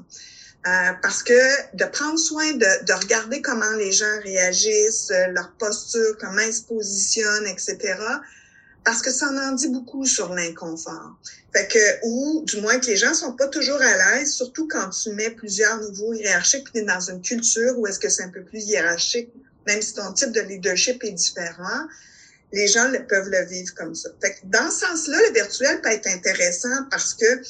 Euh, 0.66 0.92
parce 1.02 1.22
que 1.22 1.76
de 1.76 1.84
prendre 1.84 2.18
soin 2.18 2.52
de, 2.54 2.84
de, 2.86 2.92
regarder 2.92 3.40
comment 3.40 3.70
les 3.78 3.92
gens 3.92 4.20
réagissent, 4.24 5.12
euh, 5.12 5.28
leur 5.28 5.52
posture, 5.52 6.16
comment 6.18 6.40
ils 6.40 6.54
se 6.54 6.62
positionnent, 6.62 7.46
etc., 7.46 7.78
parce 8.82 9.02
que 9.02 9.10
ça 9.10 9.26
en 9.26 9.52
dit 9.52 9.68
beaucoup 9.68 10.06
sur 10.06 10.32
l'inconfort. 10.32 11.16
Fait 11.52 11.68
que, 11.68 11.78
ou 12.04 12.44
du 12.44 12.60
moins 12.60 12.78
que 12.78 12.86
les 12.86 12.96
gens 12.96 13.14
sont 13.14 13.32
pas 13.32 13.48
toujours 13.48 13.80
à 13.80 14.16
l'aise, 14.16 14.32
surtout 14.32 14.66
quand 14.68 14.90
tu 14.90 15.10
mets 15.10 15.30
plusieurs 15.30 15.78
niveaux 15.80 16.14
hiérarchiques, 16.14 16.72
puis 16.72 16.84
dans 16.84 17.00
une 17.00 17.20
culture 17.20 17.78
où 17.78 17.86
est-ce 17.86 17.98
que 17.98 18.08
c'est 18.08 18.22
un 18.22 18.30
peu 18.30 18.42
plus 18.42 18.64
hiérarchique, 18.64 19.28
même 19.66 19.82
si 19.82 19.94
ton 19.94 20.12
type 20.12 20.32
de 20.32 20.40
leadership 20.40 21.02
est 21.04 21.12
différent, 21.12 21.86
les 22.52 22.68
gens 22.68 22.88
le, 22.88 23.06
peuvent 23.06 23.28
le 23.28 23.44
vivre 23.46 23.74
comme 23.74 23.94
ça. 23.94 24.08
Fait 24.20 24.34
que 24.34 24.38
dans 24.44 24.70
ce 24.70 24.86
sens-là, 24.86 25.18
le 25.28 25.34
virtuel 25.34 25.80
peut 25.80 25.90
être 25.90 26.06
intéressant 26.06 26.84
parce 26.90 27.14
que 27.14 27.42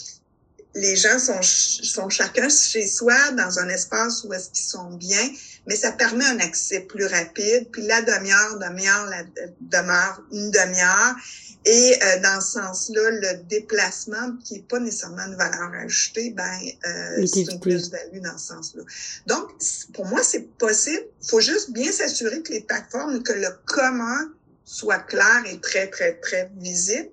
les 0.76 0.94
gens 0.94 1.18
sont, 1.18 1.40
sont 1.42 2.08
chacun 2.10 2.48
chez 2.48 2.86
soi 2.86 3.30
dans 3.32 3.58
un 3.58 3.68
espace 3.68 4.24
où 4.24 4.32
est-ce 4.32 4.50
qu'ils 4.50 4.66
sont 4.66 4.90
bien, 4.92 5.30
mais 5.66 5.74
ça 5.74 5.92
permet 5.92 6.26
un 6.26 6.38
accès 6.38 6.80
plus 6.80 7.06
rapide. 7.06 7.68
Puis 7.72 7.82
la 7.86 8.02
demi-heure, 8.02 8.58
demi-heure, 8.58 9.06
la 9.06 9.22
demeure 9.60 10.22
une 10.32 10.50
demi-heure. 10.50 11.16
Et 11.64 11.98
euh, 12.00 12.20
dans 12.20 12.40
ce 12.40 12.60
sens-là, 12.60 13.10
le 13.10 13.42
déplacement, 13.44 14.36
qui 14.44 14.56
est 14.56 14.68
pas 14.68 14.78
nécessairement 14.78 15.26
une 15.26 15.34
valeur 15.34 15.72
ajoutée, 15.82 16.30
ben 16.30 16.58
euh, 16.86 17.26
c'est 17.26 17.50
une 17.50 17.58
plus-value 17.58 18.20
dans 18.20 18.38
ce 18.38 18.48
sens-là. 18.48 18.82
Donc, 19.26 19.50
pour 19.92 20.06
moi, 20.06 20.22
c'est 20.22 20.46
possible. 20.58 21.02
faut 21.26 21.40
juste 21.40 21.72
bien 21.72 21.90
s'assurer 21.90 22.42
que 22.42 22.52
les 22.52 22.60
plateformes, 22.60 23.22
que 23.22 23.32
le 23.32 23.48
comment 23.64 24.20
soit 24.66 24.98
clair 24.98 25.44
et 25.46 25.58
très, 25.60 25.86
très, 25.86 26.14
très 26.14 26.50
visible. 26.56 27.08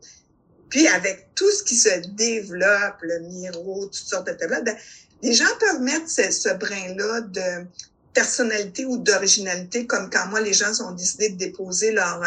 Puis 0.69 0.87
avec 0.87 1.29
tout 1.35 1.49
ce 1.51 1.63
qui 1.63 1.75
se 1.75 2.07
développe, 2.09 2.97
le 3.01 3.19
Miro, 3.19 3.85
toutes 3.85 3.93
sortes 3.93 4.27
de 4.27 4.33
tablettes, 4.33 4.65
ben, 4.65 4.75
les 5.21 5.33
gens 5.33 5.45
peuvent 5.59 5.81
mettre 5.81 6.09
ce, 6.09 6.31
ce 6.31 6.49
brin-là 6.49 7.21
de 7.21 7.65
personnalité 8.13 8.85
ou 8.85 8.97
d'originalité, 8.97 9.85
comme 9.85 10.09
quand 10.09 10.27
moi, 10.27 10.41
les 10.41 10.53
gens 10.53 10.71
ont 10.81 10.91
décidé 10.91 11.29
de 11.29 11.37
déposer 11.37 11.91
leur, 11.91 12.21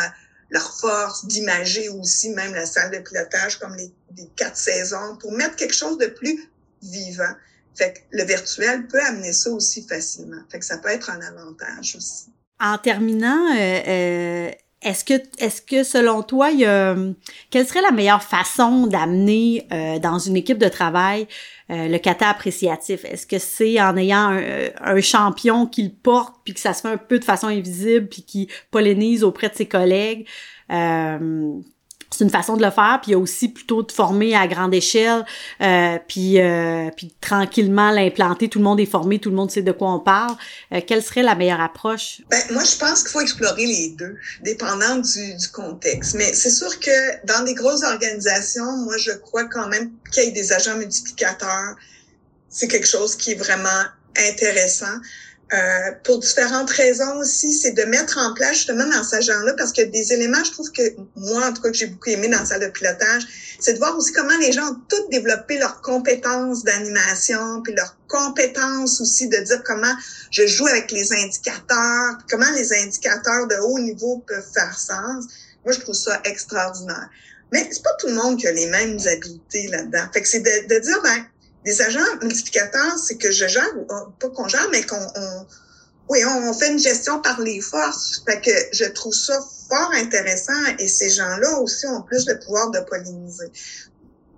leur 0.50 0.78
force, 0.78 1.26
d'imager 1.26 1.88
aussi 1.88 2.30
même 2.30 2.54
la 2.54 2.64
salle 2.64 2.92
de 2.92 2.98
pilotage 2.98 3.58
comme 3.58 3.74
les, 3.74 3.92
les 4.16 4.28
quatre 4.36 4.56
saisons, 4.56 5.16
pour 5.20 5.32
mettre 5.32 5.56
quelque 5.56 5.74
chose 5.74 5.98
de 5.98 6.06
plus 6.06 6.48
vivant. 6.82 7.34
Fait 7.74 7.92
que 7.92 8.16
le 8.16 8.24
virtuel 8.24 8.86
peut 8.86 9.02
amener 9.02 9.32
ça 9.32 9.50
aussi 9.50 9.86
facilement. 9.86 10.40
Fait 10.50 10.60
que 10.60 10.64
ça 10.64 10.78
peut 10.78 10.88
être 10.88 11.10
un 11.10 11.20
avantage 11.20 11.96
aussi. 11.96 12.26
En 12.58 12.78
terminant, 12.78 13.54
euh, 13.54 13.82
euh 13.86 14.50
est-ce 14.82 15.04
que, 15.04 15.14
est-ce 15.38 15.62
que 15.62 15.82
selon 15.82 16.22
toi, 16.22 16.50
quelle 17.50 17.66
serait 17.66 17.82
la 17.82 17.92
meilleure 17.92 18.22
façon 18.22 18.86
d'amener 18.86 19.66
euh, 19.72 19.98
dans 19.98 20.18
une 20.18 20.36
équipe 20.36 20.58
de 20.58 20.68
travail 20.68 21.26
euh, 21.70 21.88
le 21.88 21.98
kata 21.98 22.28
appréciatif? 22.28 23.04
Est-ce 23.04 23.26
que 23.26 23.38
c'est 23.38 23.80
en 23.80 23.96
ayant 23.96 24.28
un, 24.30 24.68
un, 24.80 25.00
champion 25.00 25.66
qui 25.66 25.82
le 25.84 25.90
porte, 25.90 26.36
puis 26.44 26.54
que 26.54 26.60
ça 26.60 26.74
se 26.74 26.82
fait 26.82 26.88
un 26.88 26.98
peu 26.98 27.18
de 27.18 27.24
façon 27.24 27.46
invisible, 27.46 28.06
puis 28.08 28.22
qui 28.22 28.48
pollinise 28.70 29.24
auprès 29.24 29.48
de 29.48 29.54
ses 29.54 29.66
collègues? 29.66 30.26
Euh, 30.70 31.58
c'est 32.16 32.24
une 32.24 32.30
façon 32.30 32.56
de 32.56 32.64
le 32.64 32.70
faire 32.70 32.98
puis 33.02 33.10
il 33.10 33.12
y 33.12 33.14
a 33.14 33.18
aussi 33.18 33.48
plutôt 33.48 33.82
de 33.82 33.92
former 33.92 34.34
à 34.34 34.46
grande 34.46 34.74
échelle 34.74 35.24
euh, 35.60 35.98
puis 36.08 36.40
euh, 36.40 36.90
puis 36.96 37.14
tranquillement 37.20 37.90
l'implanter. 37.90 38.48
Tout 38.48 38.58
le 38.58 38.64
monde 38.64 38.80
est 38.80 38.86
formé 38.86 39.18
tout 39.18 39.30
le 39.30 39.36
monde 39.36 39.50
sait 39.50 39.62
de 39.62 39.72
quoi 39.72 39.92
on 39.92 40.00
parle. 40.00 40.34
Euh, 40.72 40.80
quelle 40.86 41.02
serait 41.02 41.22
la 41.22 41.34
meilleure 41.34 41.60
approche? 41.60 42.22
Ben 42.30 42.42
moi 42.50 42.64
je 42.64 42.76
pense 42.76 43.02
qu'il 43.02 43.12
faut 43.12 43.20
explorer 43.20 43.66
les 43.66 43.94
deux 43.98 44.16
dépendant 44.42 44.96
du, 44.96 45.34
du 45.36 45.48
contexte. 45.48 46.14
Mais 46.14 46.32
c'est 46.32 46.50
sûr 46.50 46.78
que 46.80 47.26
dans 47.26 47.44
des 47.44 47.54
grosses 47.54 47.82
organisations 47.82 48.76
moi 48.78 48.96
je 48.98 49.12
crois 49.12 49.44
quand 49.44 49.68
même 49.68 49.92
qu'il 50.12 50.24
y 50.24 50.26
ait 50.28 50.32
des 50.32 50.52
agents 50.52 50.76
multiplicateurs. 50.76 51.76
C'est 52.48 52.68
quelque 52.68 52.88
chose 52.88 53.16
qui 53.16 53.32
est 53.32 53.38
vraiment 53.38 53.84
intéressant 54.30 55.00
euh, 55.52 55.92
pour 56.02 56.18
différentes 56.18 56.70
raisons 56.70 57.18
aussi, 57.18 57.52
c'est 57.52 57.70
de 57.70 57.84
mettre 57.84 58.18
en 58.18 58.34
place 58.34 58.54
justement 58.54 58.84
dans 58.84 59.04
ce 59.04 59.20
genre-là, 59.20 59.54
parce 59.56 59.72
que 59.72 59.82
des 59.82 60.12
éléments, 60.12 60.42
je 60.42 60.50
trouve 60.50 60.72
que 60.72 60.82
moi, 61.14 61.46
en 61.46 61.52
tout 61.52 61.62
cas, 61.62 61.70
que 61.70 61.76
j'ai 61.76 61.86
beaucoup 61.86 62.10
aimé 62.10 62.26
dans 62.26 62.40
la 62.40 62.46
salle 62.46 62.62
de 62.62 62.66
pilotage, 62.66 63.22
c'est 63.60 63.74
de 63.74 63.78
voir 63.78 63.96
aussi 63.96 64.12
comment 64.12 64.36
les 64.40 64.50
gens 64.50 64.68
ont 64.68 64.80
toutes 64.88 65.08
développé 65.10 65.58
leurs 65.58 65.80
compétences 65.82 66.64
d'animation, 66.64 67.62
puis 67.62 67.74
leurs 67.74 67.96
compétences 68.08 69.00
aussi 69.00 69.28
de 69.28 69.36
dire 69.38 69.62
comment 69.64 69.94
je 70.32 70.48
joue 70.48 70.66
avec 70.66 70.90
les 70.90 71.12
indicateurs, 71.12 72.18
comment 72.28 72.50
les 72.56 72.72
indicateurs 72.72 73.46
de 73.46 73.56
haut 73.56 73.78
niveau 73.78 74.24
peuvent 74.26 74.48
faire 74.52 74.76
sens. 74.76 75.26
Moi, 75.64 75.74
je 75.74 75.78
trouve 75.78 75.94
ça 75.94 76.20
extraordinaire. 76.24 77.08
Mais 77.52 77.68
c'est 77.70 77.84
pas 77.84 77.94
tout 78.00 78.08
le 78.08 78.14
monde 78.14 78.40
qui 78.40 78.48
a 78.48 78.52
les 78.52 78.66
mêmes 78.66 78.98
habiletés 79.06 79.68
là-dedans. 79.68 80.08
Fait 80.12 80.22
que 80.22 80.28
c'est 80.28 80.40
de, 80.40 80.74
de 80.74 80.80
dire, 80.80 81.00
ben, 81.04 81.24
des 81.66 81.82
agents 81.82 82.00
multiplicateurs, 82.22 82.96
c'est 82.96 83.16
que 83.16 83.30
je 83.30 83.46
gère, 83.46 83.68
pas 84.20 84.28
qu'on 84.30 84.46
gère, 84.46 84.68
mais 84.70 84.82
qu'on 84.86 84.96
on, 85.16 85.46
oui, 86.08 86.24
on, 86.24 86.54
fait 86.54 86.70
une 86.70 86.78
gestion 86.78 87.20
par 87.20 87.40
les 87.40 87.60
forces. 87.60 88.22
Fait 88.24 88.40
que 88.40 88.52
je 88.72 88.84
trouve 88.84 89.12
ça 89.12 89.38
fort 89.68 89.90
intéressant 89.94 90.52
et 90.78 90.86
ces 90.86 91.10
gens-là 91.10 91.58
aussi 91.58 91.86
ont 91.88 92.02
plus 92.02 92.26
le 92.28 92.38
pouvoir 92.38 92.70
de 92.70 92.78
polliniser. 92.80 93.50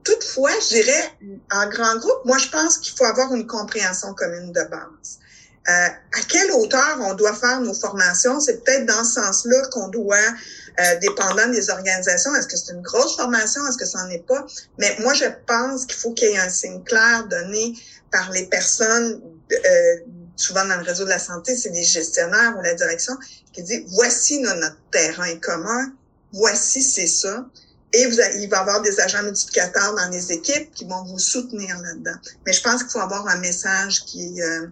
Toutefois, 0.03 0.53
je 0.63 0.77
dirais, 0.77 1.13
en 1.53 1.69
grand 1.69 1.97
groupe, 1.99 2.25
moi, 2.25 2.39
je 2.39 2.49
pense 2.49 2.79
qu'il 2.79 2.97
faut 2.97 3.05
avoir 3.05 3.35
une 3.35 3.47
compréhension 3.47 4.15
commune 4.15 4.53
de 4.53 4.63
base. 4.63 5.19
à 5.67 6.21
quelle 6.27 6.51
hauteur 6.53 6.99
on 7.03 7.13
doit 7.13 7.35
faire 7.35 7.61
nos 7.61 7.75
formations. 7.75 8.41
C'est 8.41 8.65
peut-être 8.65 8.87
dans 8.87 9.05
ce 9.05 9.21
sens-là 9.21 9.61
qu'on 9.71 9.89
doit, 9.89 10.17
euh, 10.81 10.97
dépendant 11.01 11.49
des 11.49 11.71
organisations, 11.71 12.35
est-ce 12.35 12.47
que 12.47 12.57
c'est 12.57 12.73
une 12.73 12.83
grosse 12.83 13.17
formation, 13.17 13.67
est-ce 13.67 13.79
que 13.79 13.87
ça 13.87 14.05
n'en 14.05 14.11
est 14.11 14.27
pas? 14.27 14.47
Mais 14.79 14.97
moi, 15.01 15.15
je 15.15 15.27
pense 15.47 15.87
qu'il 15.87 15.97
faut 15.97 16.13
qu'il 16.13 16.31
y 16.31 16.35
ait 16.35 16.39
un 16.39 16.51
signe 16.51 16.83
clair 16.85 17.27
donné 17.29 17.75
par 18.11 18.31
les 18.31 18.47
personnes, 18.47 19.21
euh, 19.53 19.97
souvent 20.37 20.65
dans 20.67 20.77
le 20.77 20.85
réseau 20.85 21.05
de 21.05 21.11
la 21.11 21.19
santé, 21.19 21.57
c'est 21.57 21.71
des 21.71 21.85
gestionnaires 21.85 22.57
ou 22.59 22.63
la 22.63 22.75
direction, 22.75 23.15
qui 23.53 23.63
dit, 23.63 23.85
voici 23.89 24.41
notre 24.41 24.77
terrain 24.91 25.37
commun, 25.39 25.93
voici 26.33 26.83
c'est 26.83 27.07
ça. 27.07 27.47
Et 27.93 28.07
vous, 28.07 28.19
il 28.37 28.49
va 28.51 28.59
y 28.59 28.61
avoir 28.61 28.83
des 28.83 29.01
agents 29.01 29.23
multiplicateurs 29.23 29.95
dans 29.95 30.11
les 30.11 30.31
équipes 30.31 30.71
qui 30.75 30.85
vont 30.85 31.05
vous 31.05 31.19
soutenir 31.19 31.79
là-dedans. 31.79 32.19
Mais 32.45 32.53
je 32.53 32.63
pense 32.63 32.83
qu'il 32.83 32.93
faut 32.93 33.01
avoir 33.01 33.27
un 33.29 33.39
message 33.39 34.05
qui 34.05 34.43
euh, 34.43 34.67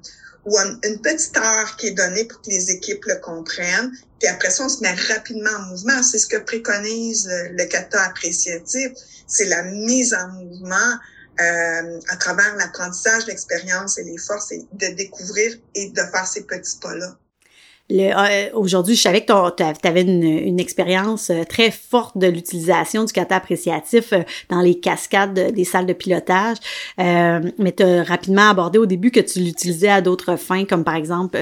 ou 0.46 0.56
une 0.58 1.00
petite 1.02 1.36
heure 1.36 1.76
qui 1.76 1.88
est 1.88 1.92
donnée 1.92 2.24
pour 2.24 2.40
que 2.40 2.50
les 2.50 2.70
équipes 2.70 3.04
le 3.04 3.16
comprennent. 3.16 3.92
Puis 4.20 4.28
après 4.28 4.50
ça, 4.50 4.64
on 4.64 4.68
se 4.68 4.80
met 4.80 4.94
rapidement 5.14 5.50
en 5.58 5.62
mouvement. 5.66 6.02
C'est 6.02 6.18
ce 6.18 6.26
que 6.26 6.38
préconise 6.38 7.28
le, 7.28 7.56
le 7.56 7.64
kata 7.66 8.02
appréciatif. 8.04 8.92
C'est 9.26 9.46
la 9.46 9.64
mise 9.64 10.14
en 10.14 10.28
mouvement 10.28 10.98
euh, 11.40 12.00
à 12.08 12.16
travers 12.16 12.56
l'apprentissage, 12.56 13.26
l'expérience 13.26 13.98
et 13.98 14.04
les 14.04 14.16
forces 14.16 14.52
et 14.52 14.64
de 14.72 14.86
découvrir 14.94 15.58
et 15.74 15.90
de 15.90 16.00
faire 16.00 16.26
ces 16.26 16.44
petits 16.44 16.78
pas-là. 16.80 17.18
Euh, 17.92 18.50
aujourd'hui, 18.54 18.96
je 18.96 19.02
savais 19.02 19.24
que 19.24 19.56
tu 19.56 19.88
avais 19.88 20.02
une, 20.02 20.58
expérience 20.58 21.30
euh, 21.30 21.44
très 21.44 21.70
forte 21.70 22.18
de 22.18 22.26
l'utilisation 22.26 23.04
du 23.04 23.12
kata 23.12 23.36
appréciatif 23.36 24.12
euh, 24.12 24.22
dans 24.48 24.60
les 24.60 24.80
cascades 24.80 25.52
des 25.52 25.64
salles 25.64 25.86
de 25.86 25.92
pilotage, 25.92 26.56
mais 26.98 27.72
tu 27.76 27.82
as 27.82 28.02
rapidement 28.02 28.50
abordé 28.50 28.78
au 28.78 28.86
début 28.86 29.10
que 29.10 29.20
tu 29.20 29.40
l'utilisais 29.40 29.88
à 29.88 30.00
d'autres 30.00 30.36
fins, 30.36 30.64
comme 30.64 30.82
par 30.82 30.96
exemple 30.96 31.38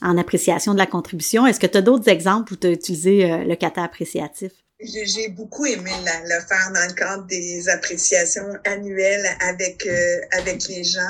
en 0.00 0.16
appréciation 0.16 0.72
de 0.72 0.78
la 0.78 0.86
contribution. 0.86 1.46
Est-ce 1.46 1.60
que 1.60 1.66
tu 1.66 1.78
as 1.78 1.82
d'autres 1.82 2.08
exemples 2.08 2.52
où 2.54 2.56
tu 2.56 2.66
as 2.68 2.70
utilisé 2.70 3.44
le 3.44 3.54
kata 3.56 3.82
appréciatif? 3.82 4.52
J'ai 4.80 5.28
beaucoup 5.28 5.66
aimé 5.66 5.90
le 6.24 6.40
faire 6.46 6.72
dans 6.74 6.86
le 6.88 6.94
cadre 6.94 7.26
des 7.26 7.68
appréciations 7.68 8.48
annuelles 8.64 9.26
avec, 9.40 9.86
avec 10.32 10.68
les 10.68 10.84
gens. 10.84 11.00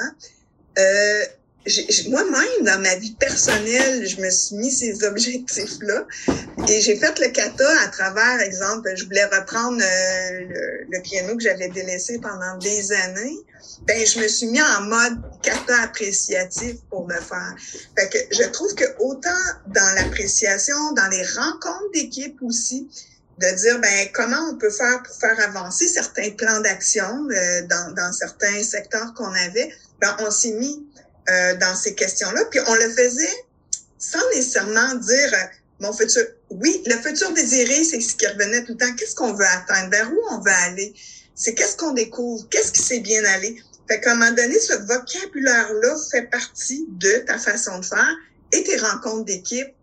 Moi-même, 2.09 2.65
dans 2.65 2.81
ma 2.81 2.97
vie 2.97 3.15
personnelle, 3.15 4.07
je 4.07 4.21
me 4.21 4.31
suis 4.31 4.57
mis 4.57 4.73
ces 4.73 5.05
objectifs-là 5.05 6.07
et 6.69 6.81
j'ai 6.81 6.97
fait 6.97 7.17
le 7.21 7.29
kata 7.29 7.69
à 7.85 7.89
travers, 7.89 8.41
exemple, 8.41 8.91
je 8.97 9.05
voulais 9.05 9.25
reprendre 9.27 9.81
euh, 9.81 10.85
le, 10.91 11.03
piano 11.03 11.37
que 11.37 11.43
j'avais 11.43 11.69
délaissé 11.69 12.19
pendant 12.19 12.59
des 12.59 12.93
années. 12.93 13.37
Ben, 13.87 14.05
je 14.05 14.19
me 14.19 14.27
suis 14.27 14.47
mis 14.47 14.61
en 14.61 14.83
mode 14.83 15.19
kata 15.43 15.83
appréciatif 15.83 16.77
pour 16.91 17.07
le 17.09 17.21
faire. 17.21 17.55
Fait 17.97 18.09
que 18.09 18.19
je 18.35 18.49
trouve 18.51 18.75
que 18.75 18.85
autant 18.99 19.31
dans 19.69 19.95
l'appréciation, 19.95 20.93
dans 20.97 21.09
les 21.09 21.25
rencontres 21.25 21.93
d'équipe 21.95 22.39
aussi, 22.43 22.89
de 23.39 23.57
dire 23.57 23.81
ben 23.81 24.09
comment 24.13 24.51
on 24.53 24.57
peut 24.57 24.71
faire 24.71 25.03
pour 25.03 25.15
faire 25.17 25.39
avancer 25.49 25.87
certains 25.87 26.31
plans 26.31 26.61
d'action 26.61 27.27
euh, 27.31 27.63
dans, 27.67 27.95
dans 27.95 28.13
certains 28.13 28.63
secteurs 28.63 29.15
qu'on 29.15 29.33
avait, 29.33 29.73
ben 30.01 30.17
on 30.21 30.31
s'est 30.31 30.53
mis 30.53 30.87
euh, 31.33 31.57
dans 31.57 31.75
ces 31.75 31.95
questions-là. 31.95 32.45
Puis 32.51 32.61
on 32.67 32.75
le 32.75 32.91
faisait 32.91 33.45
sans 33.99 34.29
nécessairement 34.31 34.95
dire 34.97 35.33
euh, 35.35 35.47
mon 35.81 35.93
futur. 35.93 36.23
Oui, 36.51 36.83
le 36.87 36.97
futur 36.97 37.33
désiré, 37.33 37.85
c'est 37.85 38.01
ce 38.01 38.15
qui 38.15 38.27
revenait 38.27 38.65
tout 38.65 38.73
le 38.73 38.79
temps. 38.79 38.95
Qu'est-ce 38.97 39.15
qu'on 39.15 39.33
veut 39.33 39.47
atteindre? 39.47 39.91
Vers 39.91 40.13
où 40.13 40.19
on 40.31 40.41
veut 40.41 40.53
aller? 40.65 40.95
C'est 41.35 41.55
qu'est-ce 41.55 41.77
qu'on 41.77 41.93
découvre? 41.93 42.47
Qu'est-ce 42.51 42.73
qui 42.73 42.83
s'est 42.83 43.01
bien 43.01 43.25
allé? 43.25 43.63
Fait 43.89 44.01
qu'à 44.01 44.13
un 44.13 44.15
moment 44.17 44.33
donné, 44.33 44.59
ce 44.59 44.75
vocabulaire-là 44.75 45.97
fait 46.11 46.31
partie 46.31 46.87
de 46.89 47.25
ta 47.27 47.39
façon 47.39 47.79
de 47.79 47.85
faire 47.85 48.17
et 48.53 48.63
tes 48.63 48.77
rencontres 48.77 49.25
d'équipe. 49.25 49.75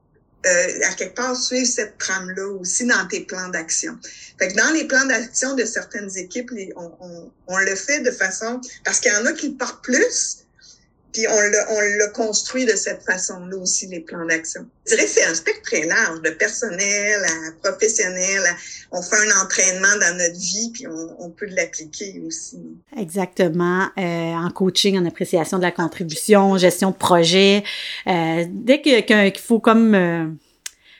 Euh, 0.45 0.79
à 0.85 0.93
quelque 0.93 1.15
part, 1.15 1.35
suivre 1.35 1.67
cette 1.67 1.97
trame-là 1.97 2.47
aussi 2.47 2.85
dans 2.85 3.05
tes 3.07 3.25
plans 3.25 3.49
d'action. 3.49 3.97
Fait 4.37 4.47
que 4.47 4.55
dans 4.55 4.71
les 4.71 4.85
plans 4.85 5.05
d'action 5.05 5.53
de 5.53 5.65
certaines 5.65 6.17
équipes, 6.17 6.49
on, 6.77 7.57
le 7.57 7.75
fait 7.75 7.99
de 7.99 8.11
façon... 8.11 8.61
Parce 8.85 9.01
qu'il 9.01 9.11
y 9.11 9.15
en 9.17 9.25
a 9.25 9.33
qui 9.33 9.49
partent 9.49 9.83
plus, 9.83 10.45
puis 11.11 11.25
on 11.27 11.39
l'a, 11.39 11.71
on 11.71 11.79
l'a 11.79 12.07
construit 12.09 12.65
de 12.65 12.75
cette 12.75 13.03
façon-là 13.03 13.57
aussi, 13.57 13.87
les 13.87 13.99
plans 14.01 14.25
d'action. 14.25 14.65
Je 14.85 14.95
dirais 14.95 15.05
que 15.05 15.11
c'est 15.11 15.25
un 15.25 15.33
spectre 15.33 15.61
très 15.63 15.85
large, 15.85 16.21
de 16.21 16.29
personnel 16.31 17.21
à 17.23 17.69
professionnel. 17.69 18.41
on 18.91 19.01
fait 19.01 19.15
un 19.15 19.43
entraînement 19.43 19.95
dans 19.99 20.17
notre 20.17 20.39
vie, 20.39 20.71
puis 20.73 20.85
on, 20.87 21.29
peut 21.29 21.47
l'appliquer 21.47 22.21
aussi. 22.25 22.59
Exactement. 22.97 23.87
Euh, 23.97 24.33
en 24.33 24.49
coaching, 24.51 24.97
en 24.97 25.05
appréciation 25.05 25.57
de 25.57 25.63
la 25.63 25.71
contribution, 25.71 26.57
gestion 26.57 26.91
de 26.91 26.95
projet. 26.95 27.63
Euh, 28.07 28.45
dès 28.49 28.81
qu'il 28.81 29.37
faut 29.37 29.59
comme... 29.59 29.95
Euh, 29.95 30.25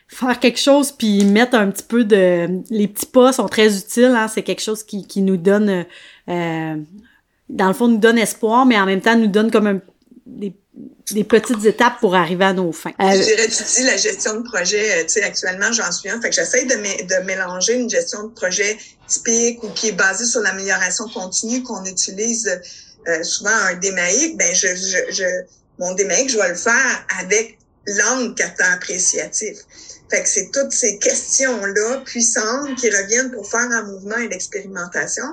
faire 0.10 0.40
quelque 0.40 0.60
chose 0.60 0.92
puis 0.92 1.24
mettre 1.24 1.56
un 1.56 1.70
petit 1.70 1.84
peu 1.84 2.04
de 2.04 2.62
les 2.72 2.88
petits 2.88 3.06
pas 3.06 3.32
sont 3.32 3.48
très 3.48 3.78
utiles 3.78 4.16
hein, 4.18 4.28
c'est 4.28 4.42
quelque 4.42 4.62
chose 4.62 4.82
qui, 4.82 5.06
qui 5.06 5.22
nous 5.22 5.38
donne 5.38 5.86
euh, 6.28 6.76
dans 7.48 7.68
le 7.68 7.74
fond 7.74 7.88
nous 7.88 8.00
donne 8.00 8.18
espoir 8.18 8.66
mais 8.66 8.80
en 8.80 8.88
même 8.88 9.02
temps 9.02 9.16
nous 9.16 9.28
donne 9.28 9.52
comme 9.52 9.68
un 9.68 9.80
des, 10.30 10.54
des, 11.12 11.24
petites 11.24 11.66
étapes 11.66 12.00
pour 12.00 12.16
arriver 12.16 12.46
à 12.46 12.54
nos 12.54 12.72
fins. 12.72 12.94
Euh, 13.02 13.12
je 13.12 13.24
dirais, 13.24 13.48
tu 13.48 13.64
dis 13.64 13.84
la 13.84 13.98
gestion 13.98 14.36
de 14.40 14.44
projet, 14.44 15.00
euh, 15.00 15.04
tu 15.04 15.10
sais, 15.10 15.24
actuellement, 15.24 15.72
j'en 15.72 15.92
suis 15.92 16.10
un. 16.10 16.22
Fait 16.22 16.30
que 16.30 16.36
j'essaie 16.36 16.66
de, 16.66 16.76
de 16.76 17.26
mélanger 17.26 17.76
une 17.76 17.90
gestion 17.90 18.24
de 18.24 18.34
projet 18.34 18.78
typique 19.08 19.64
ou 19.64 19.70
qui 19.70 19.90
est 19.90 19.94
basée 19.94 20.26
sur 20.26 20.42
l'amélioration 20.42 21.06
continue 21.10 21.64
qu'on 21.64 21.84
utilise 21.86 22.48
euh, 23.08 23.24
souvent 23.24 23.50
un 23.52 23.76
démaïque. 23.76 24.38
Ben, 24.38 24.54
je, 24.54 24.68
je, 24.68 25.12
je, 25.12 25.26
mon 25.80 25.94
démaïque, 25.96 26.30
je 26.30 26.38
vais 26.38 26.50
le 26.50 26.56
faire 26.56 27.06
avec 27.20 27.58
l'angle 27.88 28.36
kata 28.36 28.72
appréciatif. 28.74 29.58
Fait 30.10 30.24
que 30.24 30.30
c'est 30.30 30.50
toutes 30.52 30.72
ces 30.72 30.98
questions-là 30.98 32.02
puissantes 32.06 32.76
qui 32.76 32.90
reviennent 32.90 33.32
pour 33.32 33.50
faire 33.50 33.70
un 33.72 33.84
mouvement 33.84 34.18
et 34.18 34.28
l'expérimentation 34.28 35.24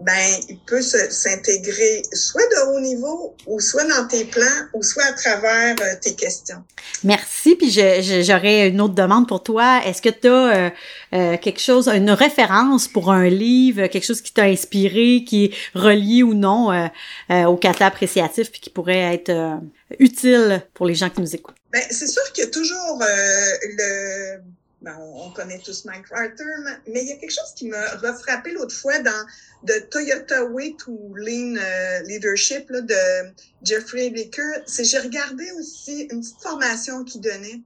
ben, 0.00 0.40
il 0.48 0.58
peut 0.58 0.82
s'intégrer 0.82 2.02
soit 2.12 2.42
de 2.42 2.70
haut 2.70 2.80
niveau 2.80 3.34
ou 3.46 3.60
soit 3.60 3.84
dans 3.84 4.06
tes 4.06 4.24
plans 4.24 4.44
ou 4.74 4.82
soit 4.82 5.04
à 5.04 5.12
travers 5.12 5.74
euh, 5.80 5.94
tes 6.00 6.14
questions. 6.14 6.62
Merci. 7.02 7.56
Puis 7.56 7.70
j'aurais 7.70 8.68
une 8.68 8.80
autre 8.80 8.94
demande 8.94 9.26
pour 9.26 9.42
toi. 9.42 9.80
Est-ce 9.84 10.02
que 10.02 10.10
tu 10.10 10.28
as 10.28 10.30
euh, 10.30 10.70
euh, 11.14 11.36
quelque 11.38 11.60
chose, 11.60 11.88
une 11.88 12.10
référence 12.10 12.88
pour 12.88 13.10
un 13.10 13.28
livre, 13.28 13.86
quelque 13.86 14.04
chose 14.04 14.20
qui 14.20 14.32
t'a 14.32 14.44
inspiré, 14.44 15.24
qui 15.26 15.46
est 15.46 15.54
relié 15.74 16.22
ou 16.22 16.34
non 16.34 16.90
au 17.30 17.56
kata 17.56 17.86
appréciatif 17.86 18.50
puis 18.50 18.60
qui 18.60 18.70
pourrait 18.70 19.14
être 19.14 19.60
utile 19.98 20.62
pour 20.74 20.86
les 20.86 20.94
gens 20.94 21.08
qui 21.08 21.20
nous 21.20 21.34
écoutent? 21.34 21.56
Ben, 21.72 21.82
c'est 21.90 22.06
sûr 22.06 22.22
qu'il 22.32 22.44
y 22.44 22.46
a 22.46 22.50
toujours 22.50 22.98
le 23.00 24.40
ben, 24.86 24.96
on, 25.00 25.32
connaît 25.32 25.58
tous 25.58 25.84
Mike 25.84 26.08
Carter, 26.08 26.44
mais 26.86 27.02
il 27.02 27.08
y 27.08 27.12
a 27.12 27.16
quelque 27.16 27.32
chose 27.32 27.52
qui 27.56 27.66
m'a 27.66 27.88
refrappé 27.96 28.52
l'autre 28.52 28.72
fois 28.72 28.96
dans 29.00 29.26
The 29.66 29.90
Toyota 29.90 30.44
Way 30.44 30.76
to 30.78 31.12
Lean 31.16 31.56
euh, 31.56 32.02
Leadership 32.02 32.70
de 32.70 33.32
Jeffrey 33.64 34.10
Baker. 34.10 34.62
C'est 34.66 34.84
j'ai 34.84 35.00
regardé 35.00 35.50
aussi 35.58 36.02
une 36.12 36.20
petite 36.20 36.40
formation 36.40 37.02
qu'il 37.02 37.20
donnait 37.20 37.62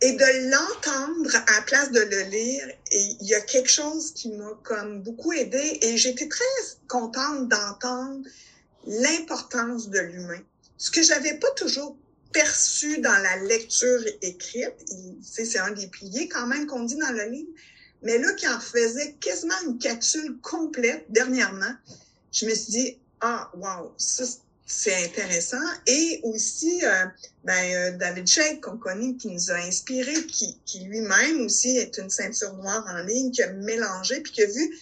et 0.00 0.12
de 0.14 0.50
l'entendre 0.50 1.36
à 1.46 1.60
la 1.60 1.62
place 1.62 1.92
de 1.92 2.00
le 2.00 2.22
lire. 2.22 2.66
Et 2.90 3.16
il 3.20 3.28
y 3.28 3.34
a 3.36 3.40
quelque 3.42 3.70
chose 3.70 4.12
qui 4.14 4.32
m'a 4.32 4.50
comme 4.64 5.00
beaucoup 5.00 5.32
aidé 5.32 5.78
et 5.80 5.96
j'étais 5.96 6.26
très 6.26 6.44
contente 6.88 7.48
d'entendre 7.48 8.26
l'importance 8.84 9.90
de 9.90 10.00
l'humain. 10.00 10.42
Ce 10.76 10.90
que 10.90 11.04
j'avais 11.04 11.34
pas 11.34 11.50
toujours 11.52 11.96
perçu 12.34 12.98
dans 12.98 13.16
la 13.22 13.36
lecture 13.44 14.00
écrite. 14.20 14.74
C'est 15.22 15.58
un 15.58 15.70
des 15.70 15.86
piliers 15.86 16.28
quand 16.28 16.46
même 16.46 16.66
qu'on 16.66 16.82
dit 16.82 16.96
dans 16.96 17.12
le 17.12 17.30
livre. 17.30 17.48
Mais 18.02 18.18
là, 18.18 18.30
qui 18.34 18.46
en 18.46 18.60
faisait 18.60 19.14
quasiment 19.14 19.54
une 19.66 19.78
capsule 19.78 20.36
complète 20.42 21.06
dernièrement, 21.08 21.74
je 22.32 22.44
me 22.44 22.54
suis 22.54 22.72
dit, 22.72 22.98
ah, 23.22 23.50
wow, 23.54 23.94
ça, 23.96 24.24
c'est 24.66 25.04
intéressant. 25.04 25.64
Et 25.86 26.20
aussi, 26.24 26.84
euh, 26.84 27.06
ben, 27.44 27.74
euh, 27.74 27.96
David 27.96 28.26
Sheik, 28.26 28.60
qu'on 28.60 28.76
connaît, 28.76 29.14
qui 29.14 29.28
nous 29.28 29.50
a 29.50 29.54
inspiré, 29.54 30.12
qui, 30.26 30.58
qui 30.66 30.80
lui-même 30.80 31.46
aussi 31.46 31.78
est 31.78 31.96
une 31.96 32.10
ceinture 32.10 32.52
noire 32.54 32.84
en 32.88 33.02
ligne, 33.04 33.30
qui 33.30 33.42
a 33.42 33.52
mélangé, 33.52 34.20
puis 34.20 34.32
qui 34.32 34.42
a 34.42 34.46
vu 34.46 34.78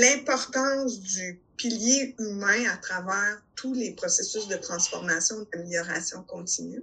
l'importance 0.00 1.00
du 1.00 1.40
pilier 1.56 2.14
humain 2.18 2.64
à 2.72 2.76
travers 2.76 3.42
tous 3.60 3.74
les 3.74 3.90
processus 3.92 4.48
de 4.48 4.56
transformation, 4.56 5.36
d'amélioration 5.52 6.22
continue. 6.26 6.82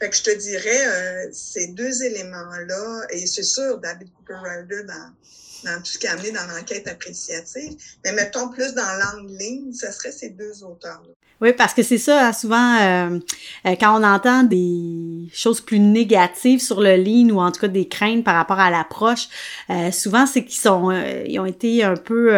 Fait 0.00 0.10
que 0.10 0.16
je 0.16 0.22
te 0.22 0.36
dirais, 0.36 0.86
euh, 0.86 1.30
ces 1.32 1.68
deux 1.68 2.02
éléments-là, 2.02 3.06
et 3.10 3.26
c'est 3.26 3.42
sûr, 3.42 3.78
David 3.78 4.08
Cooper 4.12 4.34
Ryder 4.42 4.82
dans, 4.84 5.70
dans 5.70 5.78
tout 5.78 5.92
ce 5.92 5.98
qui 5.98 6.06
a 6.06 6.12
amené 6.12 6.32
dans 6.32 6.46
l'enquête 6.54 6.86
appréciative, 6.86 7.76
mais 8.04 8.12
mettons 8.12 8.50
plus 8.50 8.74
dans 8.74 8.82
l'angle 8.82 9.32
ligne, 9.38 9.72
ce 9.72 9.90
serait 9.90 10.12
ces 10.12 10.30
deux 10.30 10.62
auteurs-là. 10.64 11.14
Oui, 11.40 11.52
parce 11.54 11.72
que 11.72 11.82
c'est 11.82 11.98
ça, 11.98 12.28
hein, 12.28 12.32
souvent, 12.32 12.80
euh, 12.80 13.18
euh, 13.66 13.76
quand 13.80 13.98
on 13.98 14.04
entend 14.04 14.42
des 14.44 15.28
choses 15.32 15.60
plus 15.60 15.80
négatives 15.80 16.60
sur 16.60 16.80
le 16.80 16.96
lean 16.96 17.30
ou 17.30 17.40
en 17.40 17.50
tout 17.50 17.60
cas 17.60 17.68
des 17.68 17.88
craintes 17.88 18.22
par 18.22 18.34
rapport 18.34 18.60
à 18.60 18.70
l'approche, 18.70 19.28
souvent 19.92 20.26
c'est 20.26 20.44
qu'ils 20.44 20.60
sont, 20.60 20.90
ils 21.26 21.40
ont 21.40 21.46
été 21.46 21.82
un 21.82 21.96
peu 21.96 22.30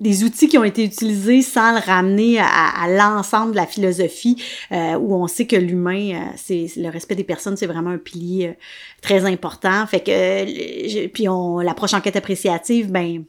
des 0.00 0.24
outils 0.24 0.48
qui 0.48 0.58
ont 0.58 0.64
été 0.64 0.84
utilisés 0.84 1.42
sans 1.42 1.72
le 1.72 1.78
ramener 1.78 2.38
à, 2.40 2.86
l'ensemble 2.88 3.52
de 3.52 3.56
la 3.56 3.66
philosophie, 3.66 4.42
euh, 4.72 4.94
où 4.94 5.14
on 5.14 5.26
sait 5.26 5.46
que 5.46 5.56
l'humain, 5.56 6.14
euh, 6.14 6.32
c'est 6.36 6.66
le 6.76 6.88
respect 6.88 7.14
des 7.14 7.24
personnes, 7.24 7.56
c'est 7.56 7.66
vraiment 7.66 7.90
un 7.90 7.98
pilier 7.98 8.48
euh, 8.48 8.52
très 9.00 9.24
important. 9.24 9.86
Fait 9.86 10.00
que, 10.00 11.06
puis 11.08 11.28
on, 11.28 11.60
l'approche 11.60 11.94
enquête 11.94 12.16
appréciative, 12.16 12.90
ben 12.90 13.24